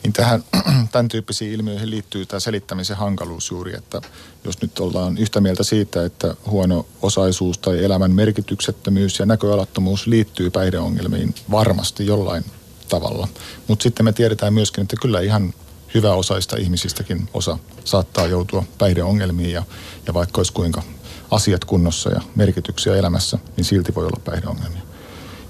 [0.03, 0.43] Niin tähän,
[0.91, 4.01] tämän tyyppisiin ilmiöihin liittyy tämä selittämisen hankaluus juuri, että
[4.43, 10.49] jos nyt ollaan yhtä mieltä siitä, että huono osaisuus tai elämän merkityksettömyys ja näköalattomuus liittyy
[10.49, 12.45] päihdeongelmiin varmasti jollain
[12.89, 13.27] tavalla.
[13.67, 15.53] Mutta sitten me tiedetään myöskin, että kyllä ihan
[15.93, 19.63] hyväosaista ihmisistäkin osa saattaa joutua päihdeongelmiin ja,
[20.07, 20.83] ja vaikka olisi kuinka
[21.31, 24.81] asiat kunnossa ja merkityksiä elämässä, niin silti voi olla päihdeongelmia.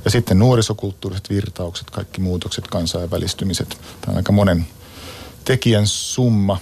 [0.06, 3.70] Ja sitten nuorisokulttuuriset virtaukset, kaikki muutokset, kansainvälistymiset.
[3.70, 4.68] Tämä on aika monen
[5.46, 6.58] tekijän summa.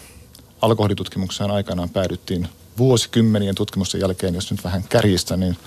[0.61, 2.47] Alkoholitutkimuksen aikanaan päädyttiin
[2.77, 5.57] vuosikymmenien tutkimusten jälkeen, jos nyt vähän kärjistä, niin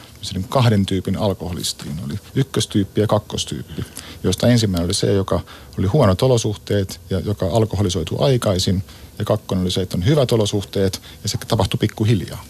[0.49, 2.01] kahden tyypin alkoholistiin.
[2.07, 3.85] Oli ykköstyyppi ja kakkostyyppi,
[4.23, 5.41] joista ensimmäinen oli se, joka
[5.79, 8.85] oli huonot olosuhteet ja joka alkoholisoitu aikaisin.
[9.19, 12.45] Ja kakkonen oli se, että on hyvät olosuhteet ja se tapahtui pikkuhiljaa.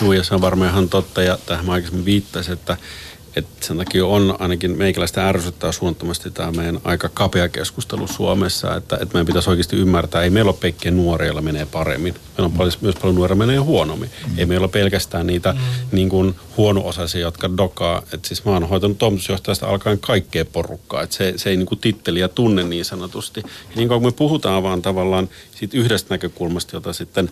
[0.00, 2.76] Joo, ja se on varmaan ihan totta, ja tähän mä aikaisemmin viittasin, että
[3.36, 8.96] että sen takia on ainakin meikäläistä ärsyttää suunnattomasti tämä meidän aika kapea keskustelu Suomessa, että,
[8.96, 12.14] että meidän pitäisi oikeasti ymmärtää, ei meillä ole pekkiä nuoria, joilla menee paremmin.
[12.14, 14.10] Meillä on paljon, myös paljon nuoria menee huonommin.
[14.26, 14.38] Mm.
[14.38, 15.58] Ei meillä ole pelkästään niitä mm.
[15.92, 18.02] niin kuin huono-osaisia, jotka dokaa.
[18.12, 21.02] Että siis mä oon hoitanut toimitusjohtajasta alkaen kaikkea porukkaa.
[21.02, 23.40] Että se, se ei niin kuin titteliä tunne niin sanotusti.
[23.44, 27.30] Ja niin kuin me puhutaan vaan tavallaan siitä yhdestä näkökulmasta, jota sitten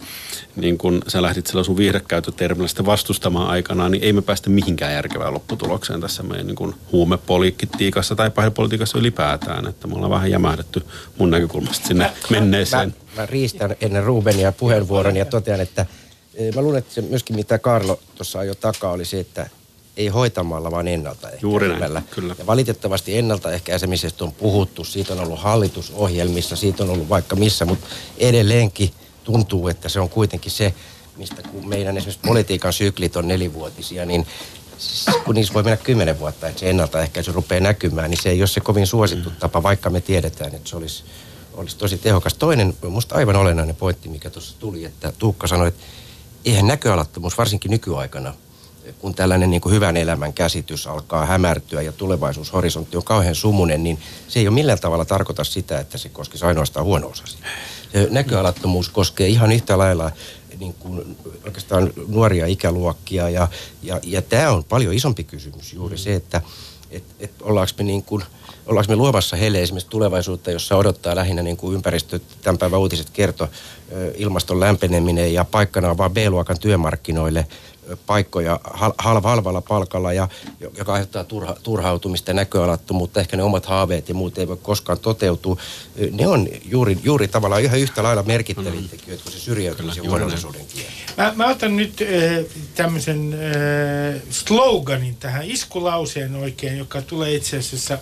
[0.56, 5.34] niin kun sä lähdit sillä sun viihdekäyttötermillä vastustamaan aikanaan, niin ei me päästä mihinkään järkevään
[5.34, 9.66] lopputulokseen tässä meidän niin kun huumepolitiikassa tai päihdepolitiikassa ylipäätään.
[9.66, 10.86] Että me ollaan vähän jämähdetty
[11.18, 12.94] mun näkökulmasta sinne menneeseen.
[13.16, 15.86] Mä, mä riistän ennen Rubenia puheenvuoron ja totean, että
[16.34, 19.50] eh, mä luulen, että se myöskin mitä Karlo tuossa jo takaa oli se, että
[19.96, 21.52] ei hoitamalla, vaan ennaltaehkäisemällä.
[21.52, 22.34] Juuri näin, kyllä.
[22.38, 27.86] Ja valitettavasti ennaltaehkäisemisestä on puhuttu, siitä on ollut hallitusohjelmissa, siitä on ollut vaikka missä, mutta
[28.18, 28.90] edelleenkin
[29.24, 30.74] tuntuu, että se on kuitenkin se,
[31.16, 34.26] mistä kun meidän esimerkiksi politiikan syklit on nelivuotisia, niin
[35.24, 38.46] kun niissä voi mennä kymmenen vuotta, että se ennaltaehkäisy rupeaa näkymään, niin se ei ole
[38.46, 39.36] se kovin suosittu mm.
[39.36, 41.04] tapa, vaikka me tiedetään, että se olisi,
[41.54, 42.34] olisi tosi tehokas.
[42.34, 45.82] Toinen, minusta aivan olennainen pointti, mikä tuossa tuli, että Tuukka sanoi, että
[46.44, 48.34] eihän näköalattomuus, varsinkin nykyaikana,
[48.98, 53.98] kun tällainen niin kuin hyvän elämän käsitys alkaa hämärtyä ja tulevaisuushorisontti on kauhean sumunen, niin
[54.28, 57.46] se ei ole millään tavalla tarkoita sitä, että se koskisi ainoastaan huono osasia.
[58.10, 60.10] Näköalattomuus koskee ihan yhtä lailla
[60.62, 63.28] niin kuin oikeastaan nuoria ikäluokkia.
[63.28, 63.48] Ja,
[63.82, 66.42] ja, ja tämä on paljon isompi kysymys juuri se, että
[66.90, 68.24] et, et ollaanko me niin kuin,
[68.66, 73.10] ollaanko me luomassa heille esimerkiksi tulevaisuutta, jossa odottaa lähinnä niin kuin ympäristö, tämän päivän uutiset
[73.10, 73.48] kerto,
[74.16, 77.46] ilmaston lämpeneminen ja paikkana on vaan B-luokan työmarkkinoille–
[78.06, 80.28] paikkoja hal- halvalla palkalla, ja,
[80.78, 83.20] joka aiheuttaa turha, turhautumista ja näköalattomuutta.
[83.20, 85.56] Ehkä ne omat haaveet ja muut ei voi koskaan toteutua.
[86.10, 88.88] Ne on juuri, juuri tavallaan ihan yhtä lailla merkittäviä mm.
[88.88, 90.60] tekijöitä kuin se syrjäytymisen ja huonoisuuden
[91.16, 97.98] Mä, mä otan nyt äh, tämmöisen äh, sloganin tähän, iskulauseen oikein, joka tulee itse asiassa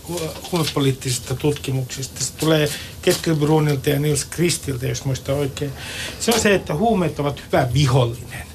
[0.52, 2.24] huumepoliittisesta tutkimuksesta.
[2.24, 2.68] Se tulee
[3.02, 5.72] Ketkel Brunilta ja Nils Kristiltä, jos muista oikein.
[6.20, 8.49] Se on se, että huumeet ovat hyvä vihollinen.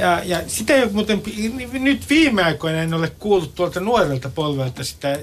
[0.00, 1.22] Ja, ja sitä ei muuten,
[1.72, 5.18] nyt viime aikoina en ole kuullut tuolta nuorelta polvelta sitä,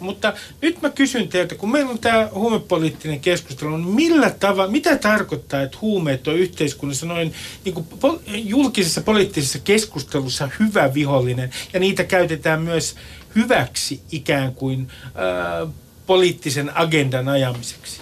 [0.00, 4.96] mutta nyt mä kysyn teiltä, kun meillä on tämä huumepoliittinen keskustelu, niin millä tavalla, mitä
[4.96, 11.80] tarkoittaa, että huumeet on yhteiskunnassa noin niin kuin pol, julkisessa poliittisessa keskustelussa hyvä vihollinen ja
[11.80, 12.96] niitä käytetään myös
[13.34, 15.66] hyväksi ikään kuin ää,
[16.06, 18.00] poliittisen agendan ajamiseksi.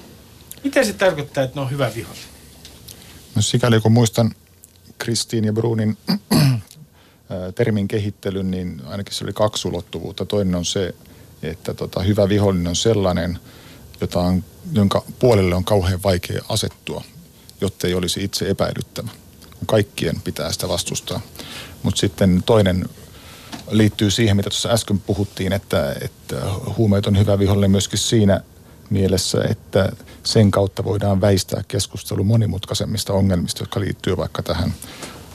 [0.65, 2.29] Mitä se tarkoittaa, että ne on hyvä vihollinen?
[3.35, 4.35] No sikäli kun muistan
[4.99, 5.99] Kristiin ja Brunin
[7.55, 10.25] termin kehittelyn, niin ainakin se oli kaksi ulottuvuutta.
[10.25, 10.95] Toinen on se,
[11.43, 13.39] että tota, hyvä vihollinen on sellainen,
[14.01, 17.05] jota on, jonka puolelle on kauhean vaikea asettua,
[17.61, 19.09] jotta ei olisi itse epäilyttävä.
[19.67, 21.21] Kaikkien pitää sitä vastustaa.
[21.83, 22.89] Mutta sitten toinen
[23.71, 26.37] liittyy siihen, mitä tuossa äsken puhuttiin, että, että
[26.77, 28.41] huumeet on hyvä vihollinen myöskin siinä
[28.91, 29.93] mielessä, että
[30.25, 34.75] sen kautta voidaan väistää keskustelu monimutkaisemmista ongelmista, jotka liittyy vaikka tähän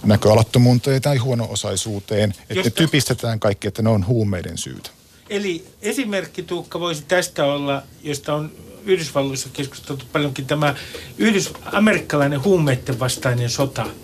[0.03, 2.29] näköalattomuuteen tai huono-osaisuuteen.
[2.31, 2.71] Että Josta...
[2.71, 4.89] typistetään kaikki, että ne on huumeiden syytä.
[5.29, 8.51] Eli esimerkki Tuukka voisi tästä olla, josta on
[8.85, 10.75] Yhdysvalloissa keskusteltu paljonkin tämä
[11.17, 13.85] yhdys-amerikkalainen huumeiden vastainen sota–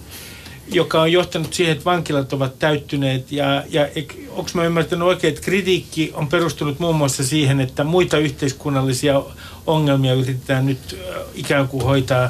[0.71, 3.31] joka on johtanut siihen, että vankilat ovat täyttyneet.
[3.31, 3.89] Ja, ja
[4.29, 9.23] onko mä ymmärtänyt oikein, että kritiikki on perustunut muun muassa siihen, että muita yhteiskunnallisia
[9.67, 10.99] ongelmia yritetään nyt
[11.33, 12.29] ikään kuin hoitaa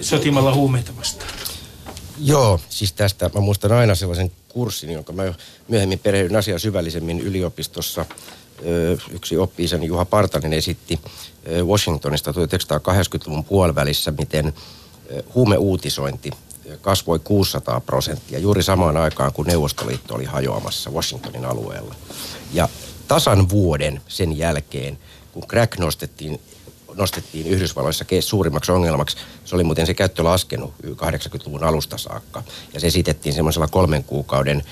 [0.00, 1.30] sotimalla huumeita vastaan?
[2.18, 5.34] Joo, siis tästä mä muistan aina sellaisen kurssin, jonka mä
[5.68, 8.06] myöhemmin perehdyin asiaa syvällisemmin yliopistossa.
[9.10, 11.00] Yksi oppi Juha Partanen esitti
[11.64, 14.52] Washingtonista 1980-luvun puolivälissä, miten
[15.34, 16.30] huumeuutisointi
[16.80, 21.94] kasvoi 600 prosenttia juuri samaan aikaan, kun Neuvostoliitto oli hajoamassa Washingtonin alueella.
[22.52, 22.68] Ja
[23.08, 24.98] tasan vuoden sen jälkeen,
[25.32, 26.40] kun crack nostettiin,
[26.96, 32.42] nostettiin Yhdysvalloissa suurimmaksi ongelmaksi, se oli muuten se käyttö laskenut 80-luvun alusta saakka.
[32.74, 34.62] Ja se esitettiin semmoisella kolmen kuukauden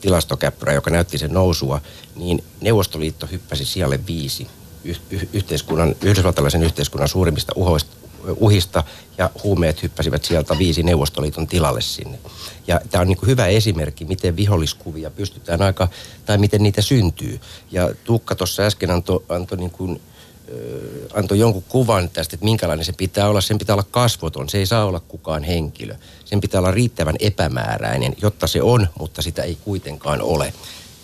[0.00, 1.80] tilastokäppyrä, joka näytti sen nousua,
[2.16, 4.46] niin Neuvostoliitto hyppäsi sijalle viisi
[5.32, 7.96] yhteiskunnan, yhdysvaltalaisen yhteiskunnan suurimmista uhoista,
[8.36, 8.84] uhista
[9.18, 12.18] ja huumeet hyppäsivät sieltä viisi Neuvostoliiton tilalle sinne.
[12.66, 15.88] Ja tämä on niin hyvä esimerkki, miten viholliskuvia pystytään aika,
[16.26, 17.40] tai miten niitä syntyy.
[17.70, 20.00] Ja Tuukka tuossa äsken antoi, antoi niin kuin,
[21.14, 23.40] antoi jonkun kuvan tästä, että minkälainen se pitää olla.
[23.40, 25.94] Sen pitää olla kasvoton, se ei saa olla kukaan henkilö.
[26.24, 30.54] Sen pitää olla riittävän epämääräinen, jotta se on, mutta sitä ei kuitenkaan ole.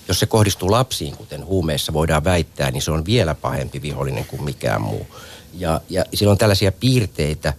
[0.09, 4.45] Jos se kohdistuu lapsiin, kuten huumeissa voidaan väittää, niin se on vielä pahempi vihollinen kuin
[4.45, 5.07] mikään muu.
[5.55, 7.55] Ja, ja on tällaisia piirteitä,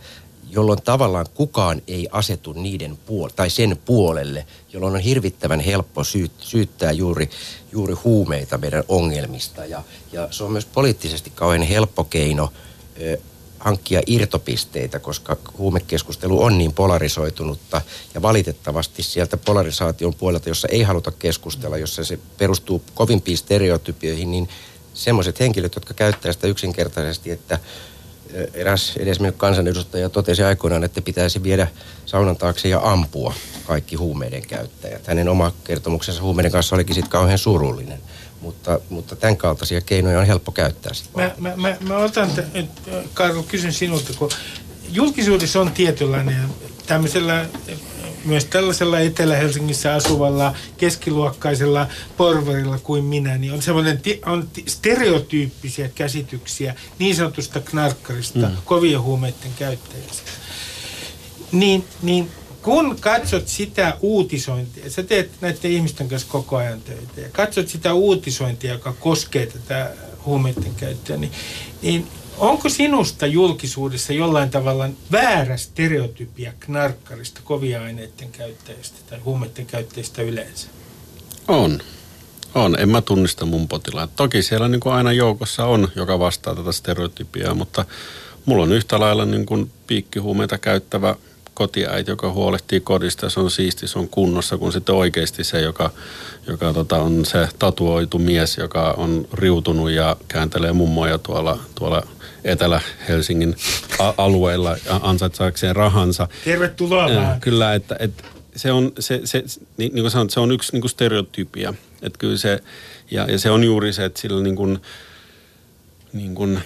[0.53, 6.31] jolloin tavallaan kukaan ei asetu niiden puol- tai sen puolelle, jolloin on hirvittävän helppo syyt,
[6.39, 7.29] syyttää juuri,
[7.71, 9.65] juuri huumeita meidän ongelmista.
[9.65, 12.53] Ja, ja se on myös poliittisesti kauhean helppo keino
[13.01, 13.17] ö,
[13.59, 17.81] hankkia irtopisteitä, koska huumekeskustelu on niin polarisoitunutta
[18.13, 24.49] ja valitettavasti sieltä polarisaation puolelta, jossa ei haluta keskustella, jossa se perustuu kovimpiin stereotypioihin, niin
[24.93, 27.59] semmoiset henkilöt, jotka käyttää sitä yksinkertaisesti, että
[28.53, 31.67] eräs edesmennyt kansanedustaja totesi aikoinaan, että pitäisi viedä
[32.05, 33.33] saunan taakse ja ampua
[33.67, 35.07] kaikki huumeiden käyttäjät.
[35.07, 37.99] Hänen oma kertomuksensa huumeiden kanssa olikin sitten kauhean surullinen.
[38.41, 40.91] Mutta, mutta tämän kaltaisia keinoja on helppo käyttää.
[41.15, 42.69] Mä, mä, mä, mä otan, t-
[43.13, 44.29] Karlo, kysyn sinulta, kun
[44.89, 46.35] julkisuudessa on tietynlainen
[46.85, 47.45] tämmöisellä
[48.25, 57.15] myös tällaisella Etelä-Helsingissä asuvalla keskiluokkaisella porvarilla kuin minä, niin on semmoinen on stereotyyppisiä käsityksiä niin
[57.15, 58.57] sanotusta knarkkarista, mm.
[58.65, 60.31] kovien huumeiden käyttäjästä.
[61.51, 62.29] Niin, niin
[62.61, 67.93] kun katsot sitä uutisointia, sä teet näiden ihmisten kanssa koko ajan töitä ja katsot sitä
[67.93, 69.91] uutisointia, joka koskee tätä
[70.25, 71.31] huumeiden käyttöä, niin,
[71.81, 72.07] niin
[72.37, 80.67] Onko sinusta julkisuudessa jollain tavalla väärä stereotypia knarkkarista, kovia aineiden käyttäjistä tai huumeiden käyttäjistä yleensä?
[81.47, 81.79] On.
[82.55, 82.79] On.
[82.79, 84.15] En mä tunnista mun potilaat.
[84.15, 87.85] Toki siellä niin kuin aina joukossa on, joka vastaa tätä stereotypiaa, mutta
[88.45, 91.15] mulla on yhtä lailla niin kuin piikkihuumeita käyttävä
[91.53, 95.89] kotiäiti, joka huolehtii kodista, se on siisti, se on kunnossa, kun sitten oikeasti se, joka,
[96.47, 102.03] joka tota, on se tatuoitu mies, joka on riutunut ja kääntelee mummoja tuolla, tuolla
[102.43, 103.55] Etelä-Helsingin
[104.17, 106.27] alueilla ansaitsaakseen rahansa.
[106.45, 108.23] Tervetuloa äh, Kyllä, että, että
[108.55, 109.43] se on, se, se,
[109.77, 111.73] niin, niin kuin sanot, se on yksi niin kuin stereotypia.
[112.01, 112.63] Että kyllä se,
[113.11, 114.81] ja, ja se on juuri se, että sillä niin kuin,
[116.13, 116.59] niin kuin,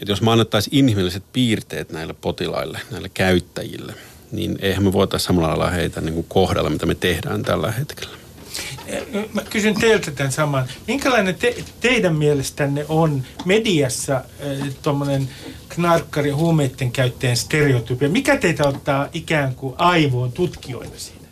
[0.00, 3.94] että jos me annettaisiin inhimilliset piirteet näille potilaille, näille käyttäjille,
[4.32, 8.17] niin eihän me voitaisiin samalla lailla heitä niin kuin kohdella, mitä me tehdään tällä hetkellä.
[9.34, 10.68] Mä kysyn teiltä tämän saman.
[10.86, 15.28] Minkälainen te, teidän mielestänne on mediassa äh, tuommoinen
[15.68, 18.08] knarkkari huumeiden käyttäjän stereotypia?
[18.08, 21.28] Mikä teitä ottaa ikään kuin aivoon tutkijoina siinä?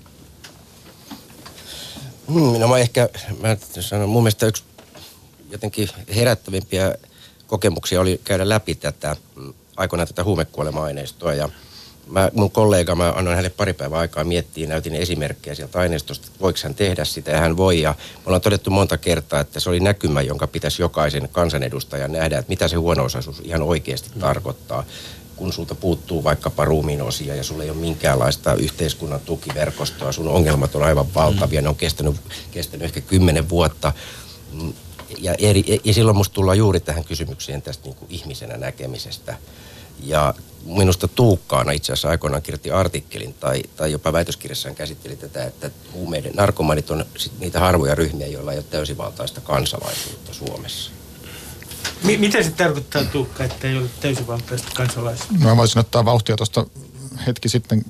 [2.33, 3.09] Hmm, no mä ehkä,
[3.41, 4.65] mä sanon, mun mielestä yksi
[5.51, 6.95] jotenkin herättävimpiä
[7.47, 11.49] kokemuksia oli käydä läpi tätä mm, aikoinaan tätä huumekuolema-aineistoa ja
[12.11, 16.41] mä, mun kollega, mä annoin hänelle pari päivää aikaa miettiä, näytin esimerkkejä sieltä aineistosta, että
[16.41, 17.81] voiko hän tehdä sitä ja hän voi.
[17.81, 22.39] Ja me ollaan todettu monta kertaa, että se oli näkymä, jonka pitäisi jokaisen kansanedustajan nähdä,
[22.39, 24.21] että mitä se huono-osaisuus ihan oikeasti mm.
[24.21, 24.85] tarkoittaa
[25.37, 30.75] kun sulta puuttuu vaikkapa ruumiin osia ja sulla ei ole minkäänlaista yhteiskunnan tukiverkostoa, sun ongelmat
[30.75, 31.65] on aivan valtavia, mm.
[31.65, 32.17] ne on kestänyt,
[32.51, 33.93] kestänyt ehkä kymmenen vuotta.
[35.19, 39.37] Ja, eri, ja silloin musta tullaan juuri tähän kysymykseen tästä niin kuin ihmisenä näkemisestä.
[40.01, 40.35] Ja
[40.65, 46.33] minusta Tuukkaana itse asiassa aikoinaan kirjoitti artikkelin tai, tai jopa väitöskirjassaan käsitteli tätä, että huumeiden
[46.35, 47.05] narkomanit on
[47.39, 50.91] niitä harvoja ryhmiä, joilla ei ole täysivaltaista kansalaisuutta Suomessa.
[52.03, 55.35] M- mitä se tarkoittaa Tuukka, että ei ole täysivaltaista kansalaisuutta?
[55.41, 56.67] No, mä voisin ottaa vauhtia tuosta
[57.27, 57.85] hetki sitten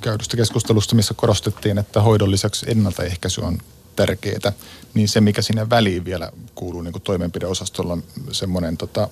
[0.00, 3.58] käydystä keskustelusta, missä korostettiin, että hoidon lisäksi ennaltaehkäisy on
[3.96, 4.52] tärkeää,
[4.94, 9.08] niin se mikä sinne väliin vielä kuuluu niin kuin toimenpideosastolla on semmoinen tota,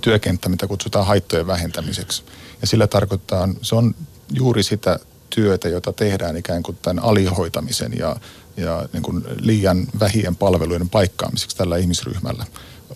[0.00, 2.22] työkenttä, mitä kutsutaan haittojen vähentämiseksi.
[2.60, 3.94] Ja sillä tarkoittaa, se on
[4.32, 4.98] juuri sitä
[5.30, 8.16] työtä, jota tehdään ikään kuin tämän alihoitamisen ja,
[8.56, 12.46] ja niin kuin liian vähien palveluiden paikkaamiseksi tällä ihmisryhmällä.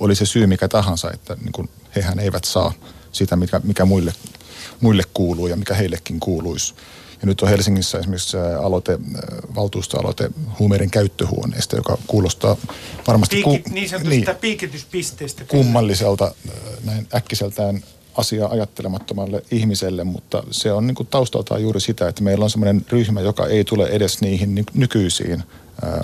[0.00, 2.72] Oli se syy mikä tahansa, että niin kuin hehän eivät saa
[3.12, 4.12] sitä, mikä, mikä muille,
[4.80, 6.74] muille kuuluu ja mikä heillekin kuuluisi.
[7.24, 8.98] Ja nyt on Helsingissä esimerkiksi aloite,
[9.54, 12.56] valtuustoaloite huumeiden käyttöhuoneesta, joka kuulostaa
[13.06, 13.36] varmasti...
[13.36, 15.44] Piiki, ku, niin niin, piikityspisteestä.
[15.44, 16.34] Kummalliselta
[16.84, 17.84] näin äkkiseltään
[18.16, 22.86] asiaa ajattelemattomalle ihmiselle, mutta se on niin kuin taustaltaan juuri sitä, että meillä on sellainen
[22.90, 25.42] ryhmä, joka ei tule edes niihin nykyisiin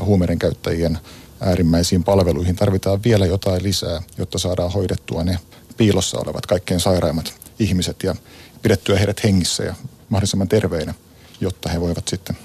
[0.04, 0.98] huumeiden käyttäjien
[1.40, 2.56] äärimmäisiin palveluihin.
[2.56, 5.38] Tarvitaan vielä jotain lisää, jotta saadaan hoidettua ne
[5.76, 8.14] piilossa olevat kaikkein sairaimmat ihmiset ja
[8.62, 9.74] pidettyä heidät hengissä ja
[10.08, 10.94] mahdollisimman terveinä
[11.40, 12.36] jotta he voivat sitten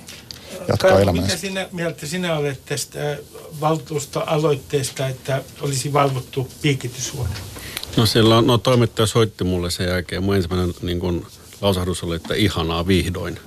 [0.67, 1.33] jatkaa Karlo, elämäänsä.
[1.33, 3.17] Mitä sinä, mieltä sinä olet tästä
[3.61, 7.35] valtuustoaloitteesta, että olisi valvottu piikityshuone?
[7.97, 10.23] No silloin no, toimittaja soitti mulle sen jälkeen.
[10.23, 11.25] Mun ensimmäinen niin kun,
[11.61, 13.39] lausahdus oli, että ihanaa vihdoin.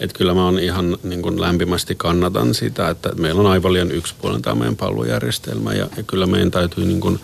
[0.00, 3.92] Että kyllä mä oon ihan niin kun, lämpimästi kannatan sitä, että meillä on aivan liian
[3.92, 7.20] yksipuolinen tämä meidän palvelujärjestelmä ja, ja kyllä meidän täytyy niin kun,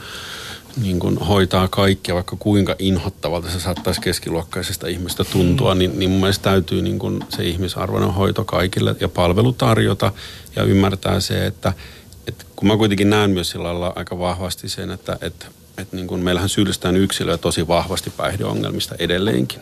[0.82, 5.78] niin kun hoitaa kaikkia, vaikka kuinka inhottavalta se saattaisi keskiluokkaisesta ihmistä tuntua, mm.
[5.78, 10.12] niin, niin mun mielestä täytyy niin kun se ihmisarvoinen hoito kaikille ja palvelu tarjota
[10.56, 11.72] ja ymmärtää se, että,
[12.26, 15.46] että kun mä kuitenkin näen myös sillä lailla aika vahvasti sen, että, että
[15.78, 19.60] että niin kuin meillähän syyllistetään yksilöä tosi vahvasti päihdeongelmista edelleenkin.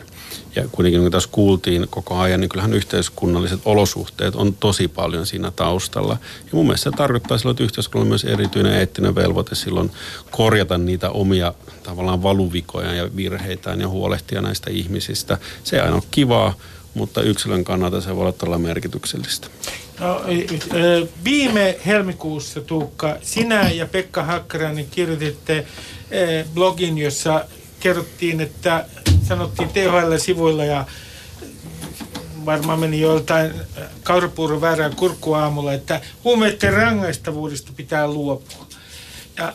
[0.55, 5.51] Ja kuitenkin kuin tässä kuultiin koko ajan, niin kyllähän yhteiskunnalliset olosuhteet on tosi paljon siinä
[5.51, 6.17] taustalla.
[6.39, 9.91] Ja mun mielestä se tarkoittaa silloin, että yhteiskunnalla on myös erityinen eettinen velvoite silloin
[10.31, 11.53] korjata niitä omia
[11.83, 15.37] tavallaan valuvikoja ja virheitään ja huolehtia näistä ihmisistä.
[15.63, 16.53] Se ei aina ole kivaa,
[16.93, 19.47] mutta yksilön kannalta se voi olla todella merkityksellistä.
[19.99, 20.21] No,
[21.23, 25.65] viime helmikuussa Tuukka, sinä ja Pekka Hakkarainen kirjoititte
[26.53, 27.45] blogin, jossa
[27.79, 28.85] kerrottiin, että
[29.27, 30.85] sanottiin THL-sivuilla ja
[32.45, 33.53] varmaan meni joiltain
[34.03, 38.67] kaurapuuron väärään kurkkuaamulla, että huumeiden rangaistavuudesta pitää luopua.
[39.37, 39.53] Ja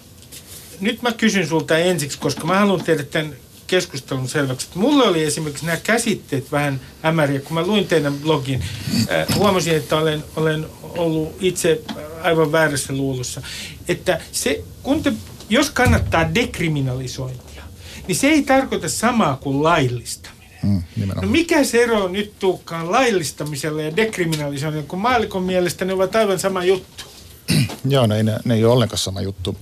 [0.80, 4.68] nyt mä kysyn sulta ensiksi, koska mä haluan tehdä tämän keskustelun selväksi.
[4.74, 7.40] Mulle oli esimerkiksi nämä käsitteet vähän hämäriä.
[7.40, 8.64] Kun mä luin teidän blogin,
[9.10, 11.80] äh, huomasin, että olen, olen ollut itse
[12.22, 13.42] aivan väärässä luulossa.
[13.88, 15.12] Että se, kun te,
[15.52, 17.62] jos kannattaa dekriminalisointia,
[18.08, 20.42] niin se ei tarkoita samaa kuin laillistaminen.
[20.62, 20.82] Mm,
[21.22, 26.38] no mikä se ero nyt tuukkaan laillistamisella ja dekriminalisoinnilla, kun maalikon mielestä ne ovat aivan
[26.38, 27.04] sama juttu?
[27.88, 29.56] Joo, ne, ne, ne ei ole ollenkaan sama juttu.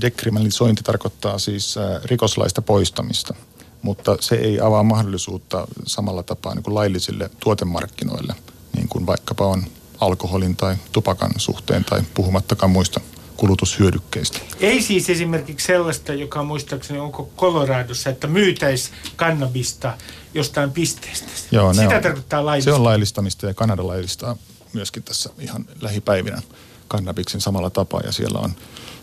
[0.00, 3.34] Dekriminalisointi tarkoittaa siis äh, rikoslaista poistamista,
[3.82, 8.34] mutta se ei avaa mahdollisuutta samalla tapaa niin kuin laillisille tuotemarkkinoille,
[8.76, 9.64] niin kuin vaikkapa on
[10.00, 13.00] alkoholin tai tupakan suhteen tai puhumattakaan muista
[13.44, 14.38] kulutushyödykkeistä.
[14.60, 19.98] Ei siis esimerkiksi sellaista, joka muistaakseni onko Coloradossa, että myytäisi kannabista
[20.34, 21.26] jostain pisteestä.
[21.50, 22.76] Joo, Sitä on, tarkoittaa laillistamista.
[22.76, 24.36] Se on laillistamista ja Kanada laillistaa
[24.72, 26.42] myöskin tässä ihan lähipäivinä
[26.88, 28.52] kannabiksen samalla tapaa ja siellä on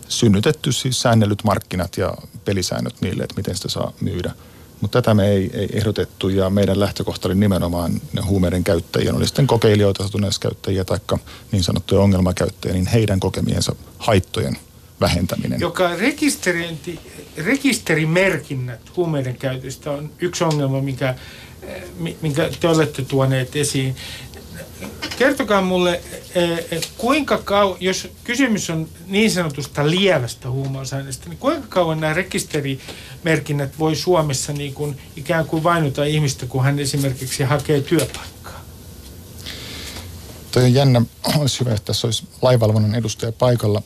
[0.08, 2.14] synnytetty siis säännellyt markkinat ja
[2.44, 4.32] pelisäännöt niille, että miten sitä saa myydä.
[4.82, 9.26] Mutta tätä me ei, ei ehdotettu ja meidän lähtökohta oli nimenomaan ne huumeiden käyttäjien, oli
[9.26, 10.98] sitten kokeilijoita, satunnaiskäyttäjiä tai
[11.52, 14.56] niin sanottuja ongelmakäyttäjiä, niin heidän kokemiensa haittojen
[15.00, 15.60] vähentäminen.
[15.60, 17.00] Joka rekisteröinti,
[17.36, 21.14] rekisterimerkinnät huumeiden käytöstä on yksi ongelma, mikä,
[21.62, 21.82] eh,
[22.22, 23.96] minkä te olette tuoneet esiin
[25.18, 26.00] kertokaa mulle,
[26.34, 32.14] eh, eh, kuinka kauan, jos kysymys on niin sanotusta lievästä huumausaineesta, niin kuinka kauan nämä
[32.14, 38.64] rekisterimerkinnät voi Suomessa niin kuin ikään kuin vainuta ihmistä, kun hän esimerkiksi hakee työpaikkaa?
[40.52, 41.02] Toi on jännä.
[41.38, 43.82] Olisi hyvä, että tässä olisi laivalvonnan edustaja paikalla.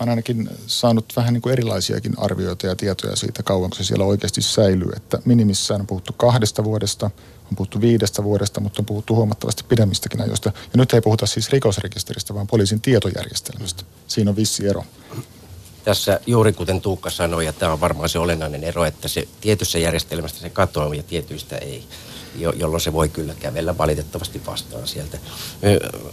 [0.00, 4.42] Olen ainakin saanut vähän niin kuin erilaisiakin arvioita ja tietoja siitä, kauanko se siellä oikeasti
[4.42, 4.90] säilyy.
[4.96, 7.06] Että minimissään on puhuttu kahdesta vuodesta,
[7.50, 10.52] on puhuttu viidestä vuodesta, mutta on puhuttu huomattavasti pidemmistäkin ajoista.
[10.54, 13.82] Ja nyt ei puhuta siis rikosrekisteristä, vaan poliisin tietojärjestelmästä.
[14.08, 14.84] Siinä on vissi ero.
[15.84, 19.78] Tässä juuri kuten Tuukka sanoi, ja tämä on varmaan se olennainen ero, että se tietyssä
[19.78, 21.84] järjestelmästä se katoaa ja tietyistä ei,
[22.36, 25.18] jo, jolloin se voi kyllä kävellä valitettavasti vastaan sieltä.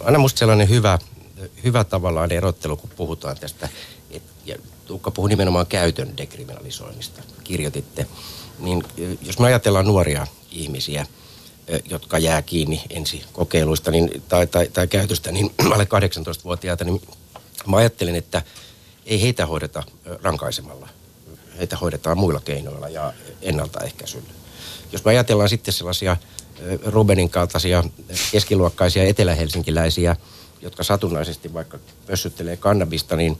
[0.04, 0.98] Anna musta sellainen hyvä,
[1.64, 3.68] hyvä tavallaan erottelu, kun puhutaan tästä,
[4.10, 8.06] et, ja Tuukka puhui nimenomaan käytön dekriminalisoinnista, kirjoititte,
[8.58, 8.84] niin
[9.22, 11.06] jos me ajatellaan nuoria ihmisiä,
[11.90, 17.02] jotka jää kiinni ensi kokeiluista niin, tai, tai, tai käytöstä, niin alle 18-vuotiaita, niin
[17.66, 18.42] mä ajattelin, että
[19.06, 19.82] ei heitä hoideta
[20.22, 20.88] rankaisemalla.
[21.58, 24.30] Heitä hoidetaan muilla keinoilla ja ennaltaehkäisyllä.
[24.92, 26.16] Jos me ajatellaan sitten sellaisia
[26.84, 27.84] Rubenin kaltaisia
[28.32, 30.16] keskiluokkaisia etelähelsinkiläisiä,
[30.60, 33.38] jotka satunnaisesti vaikka pössyttelee kannabista, niin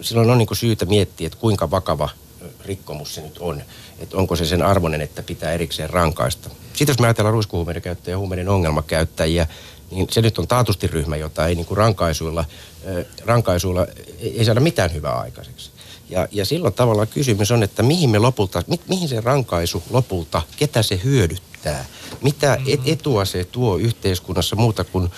[0.00, 2.08] silloin on niin syytä miettiä, että kuinka vakava
[2.64, 3.62] rikkomus se nyt on.
[3.98, 6.50] Että onko se sen arvoinen, että pitää erikseen rankaista.
[6.72, 9.46] Sitten jos me ajatellaan ruiskuhuumeiden käyttäjiä ja huumeiden ongelmakäyttäjiä,
[9.90, 12.44] niin se nyt on taatusti ryhmä, jota ei niin kuin rankaisuilla,
[13.24, 13.86] rankaisuilla
[14.20, 15.70] ei saada mitään hyvää aikaiseksi.
[16.10, 20.42] Ja, ja silloin tavallaan kysymys on, että mihin me lopulta, mi, mihin se rankaisu lopulta,
[20.56, 21.84] ketä se hyödyttää?
[22.22, 22.82] Mitä mm-hmm.
[22.86, 25.10] etua se tuo yhteiskunnassa muuta kuin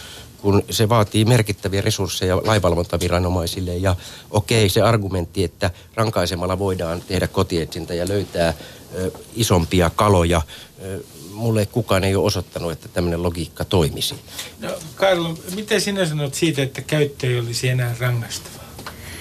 [0.43, 3.76] kun se vaatii merkittäviä resursseja laivalvontaviranomaisille.
[3.76, 3.97] Ja
[4.30, 8.55] okei, se argumentti, että rankaisemalla voidaan tehdä kotietsintä ja löytää
[8.95, 10.43] ö, isompia kaloja,
[10.82, 11.01] ö,
[11.32, 14.14] mulle kukaan ei ole osoittanut, että tämmöinen logiikka toimisi.
[14.61, 18.66] No Karlo, miten sinä sanot siitä, että käyttö ei olisi enää rangaistavaa?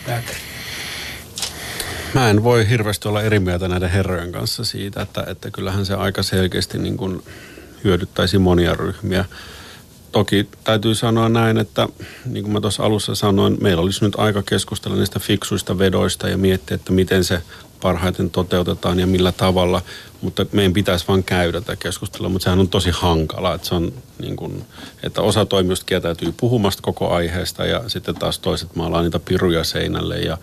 [0.07, 0.39] Lääkäri.
[2.13, 5.93] Mä en voi hirveästi olla eri mieltä näiden herrojen kanssa siitä, että, että kyllähän se
[5.93, 7.23] aika selkeästi niin kuin
[7.83, 9.25] hyödyttäisi monia ryhmiä
[10.15, 11.87] toki täytyy sanoa näin, että
[12.25, 16.37] niin kuin mä tuossa alussa sanoin, meillä olisi nyt aika keskustella niistä fiksuista vedoista ja
[16.37, 17.41] miettiä, että miten se
[17.81, 19.81] parhaiten toteutetaan ja millä tavalla,
[20.21, 23.93] mutta meidän pitäisi vain käydä tätä keskustelua, mutta sehän on tosi hankala, että, se on
[24.19, 24.65] niin kuin,
[25.03, 30.19] että osa toimijoista kieltäytyy puhumasta koko aiheesta ja sitten taas toiset maalaa niitä piruja seinälle
[30.19, 30.37] ja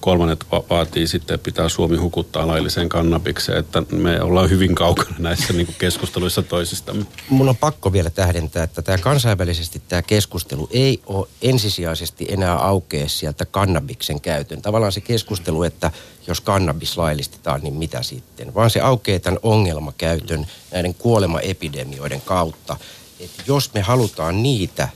[0.00, 5.14] kolmannet va- vaatii sitten, että pitää Suomi hukuttaa lailliseen kannabikseen, että me ollaan hyvin kaukana
[5.18, 7.06] näissä niin keskusteluissa toisistamme.
[7.30, 13.08] Mun on pakko vielä tähdentää, että tämä kansainvälisesti tämä keskustelu ei ole ensisijaisesti enää aukea
[13.08, 14.62] sieltä kannabiksen käytön.
[14.62, 15.90] Tavallaan se keskustelu, että
[16.26, 18.54] jos kannabis laillistetaan, niin mitä sitten?
[18.54, 22.76] Vaan se aukeaa tämän ongelmakäytön näiden kuolemaepidemioiden kautta.
[23.20, 24.88] Että jos me halutaan niitä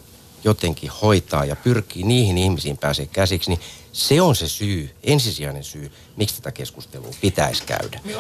[0.44, 3.60] jotenkin hoitaa ja pyrkii niihin ihmisiin pääsee käsiksi, niin
[3.92, 8.00] se on se syy, ensisijainen syy, miksi tätä keskustelua pitäisi käydä.
[8.04, 8.16] Niin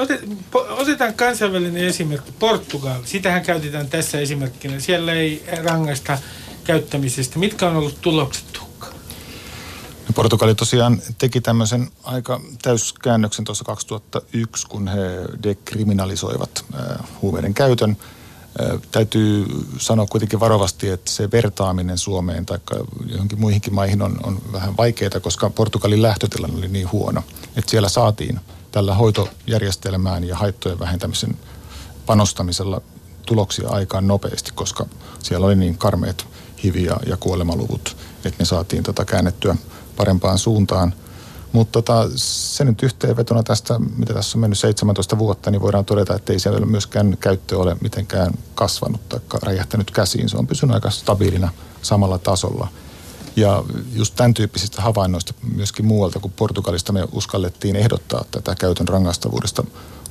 [0.68, 3.02] otetaan kansainvälinen esimerkki, Portugal.
[3.04, 4.80] Sitähän käytetään tässä esimerkkinä.
[4.80, 6.18] Siellä ei rangaista
[6.64, 7.38] käyttämisestä.
[7.38, 8.86] Mitkä on ollut tulokset, Tukka?
[10.06, 15.00] No Portugali tosiaan teki tämmöisen aika täyskäännöksen tuossa 2001, kun he
[15.42, 16.64] dekriminalisoivat
[17.22, 17.96] huumeiden käytön–
[18.90, 19.46] Täytyy
[19.78, 22.58] sanoa kuitenkin varovasti, että se vertaaminen Suomeen tai
[23.06, 27.22] johonkin muihinkin maihin on, on vähän vaikeaa, koska Portugalin lähtötilanne oli niin huono,
[27.56, 28.40] että siellä saatiin
[28.72, 31.36] tällä hoitojärjestelmään ja haittojen vähentämisen
[32.06, 32.80] panostamisella
[33.26, 34.86] tuloksia aikaan nopeasti, koska
[35.22, 36.26] siellä oli niin karmeet
[36.64, 39.56] hivi- ja, kuolemaluvut, että ne saatiin tota käännettyä
[39.96, 40.94] parempaan suuntaan–
[41.52, 46.14] mutta tota, se nyt yhteenvetona tästä, mitä tässä on mennyt 17 vuotta, niin voidaan todeta,
[46.14, 50.28] että ei siellä myöskään käyttö ole mitenkään kasvanut tai räjähtänyt käsiin.
[50.28, 51.48] Se on pysynyt aika stabiilina
[51.82, 52.68] samalla tasolla.
[53.36, 59.64] Ja just tämän tyyppisistä havainnoista myöskin muualta kuin Portugalista me uskallettiin ehdottaa tätä käytön rangaistavuudesta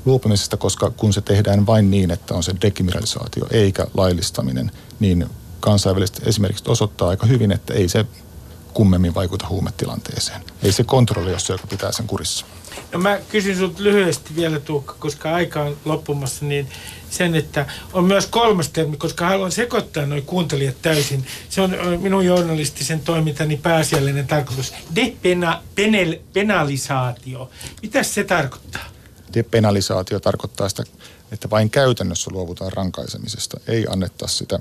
[0.05, 5.29] luopumisesta, koska kun se tehdään vain niin, että on se dekriminalisaatio eikä laillistaminen, niin
[5.59, 8.05] kansainvälisesti esimerkiksi osoittaa aika hyvin, että ei se
[8.73, 10.41] kummemmin vaikuta huumetilanteeseen.
[10.63, 12.45] Ei se kontrolli ole se, joka pitää sen kurissa.
[12.93, 16.69] No mä kysyn sinulta lyhyesti vielä Tuukka, koska aika on loppumassa, niin
[17.09, 21.25] sen, että on myös kolmas termi, koska haluan sekoittaa noin kuuntelijat täysin.
[21.49, 24.73] Se on minun journalistisen toimintani pääasiallinen tarkoitus.
[25.75, 27.49] Depenalisaatio.
[27.81, 28.85] Mitä se tarkoittaa?
[29.33, 30.83] Depenalisaatio tarkoittaa sitä,
[31.31, 33.59] että vain käytännössä luovutaan rankaisemisesta.
[33.67, 34.59] Ei annetta sitä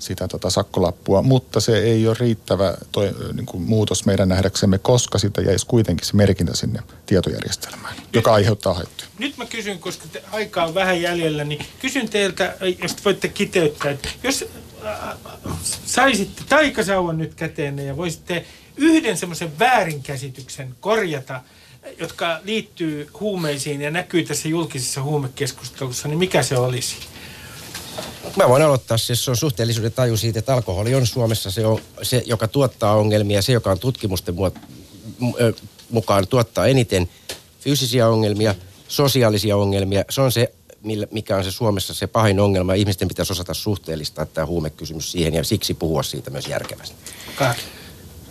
[0.00, 5.18] sitä tota sakkolappua, mutta se ei ole riittävä toi, niin kuin muutos meidän nähdäksemme, koska
[5.18, 9.10] sitä jäisi kuitenkin se merkintä sinne tietojärjestelmään, nyt, joka aiheuttaa haittoja.
[9.18, 13.90] Nyt mä kysyn, koska te, aika on vähän jäljellä, niin kysyn teiltä, jos voitte kiteyttää,
[13.90, 14.44] että jos
[14.84, 15.16] äh,
[15.84, 18.46] saisitte taikasauvan nyt käteen ja voisitte
[18.76, 21.40] yhden semmoisen väärinkäsityksen korjata,
[21.98, 26.96] jotka liittyy huumeisiin ja näkyy tässä julkisessa huumekeskustelussa, niin mikä se olisi?
[28.36, 31.80] Mä voin aloittaa, siis se on suhteellisuuden taju siitä, että alkoholi on Suomessa se, on,
[32.02, 34.34] se joka tuottaa ongelmia, se, joka on tutkimusten
[35.90, 37.08] mukaan tuottaa eniten
[37.60, 38.54] fyysisiä ongelmia,
[38.88, 40.04] sosiaalisia ongelmia.
[40.10, 40.52] Se on se,
[41.10, 42.74] mikä on se Suomessa se pahin ongelma.
[42.74, 46.96] Ihmisten pitäisi osata suhteellistaa tämä huumekysymys siihen ja siksi puhua siitä myös järkevästi.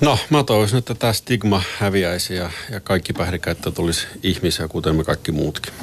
[0.01, 5.03] No, mä toivoisin, että tämä stigma häviäisi ja, ja kaikki päihdekäyttö tulisi ihmisiä, kuten me
[5.03, 5.73] kaikki muutkin.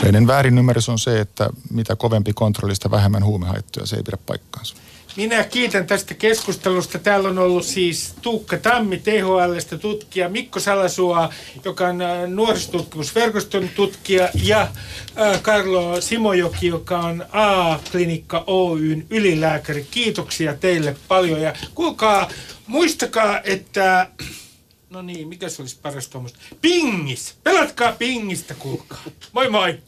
[0.00, 3.86] Yleinen väärinymmärrys on se, että mitä kovempi kontrollista, vähemmän huumehaittoja.
[3.86, 4.74] Se ei pidä paikkaansa.
[5.16, 6.98] Minä kiitän tästä keskustelusta.
[6.98, 11.32] Täällä on ollut siis Tuukka Tammi THLstä tutkija, Mikko Salasua,
[11.64, 19.86] joka on äh, nuorisotutkimusverkoston tutkija, ja äh, Karlo Simojoki, joka on A-klinikka Oyn ylilääkäri.
[19.90, 22.28] Kiitoksia teille paljon ja kuulkaa,
[22.66, 24.08] muistakaa, että
[24.90, 26.38] No niin, mikä se olisi paras tuommoista?
[26.60, 27.34] Pingis!
[27.44, 29.02] Pelatkaa pingistä, kuulkaa.
[29.32, 29.78] Moi moi!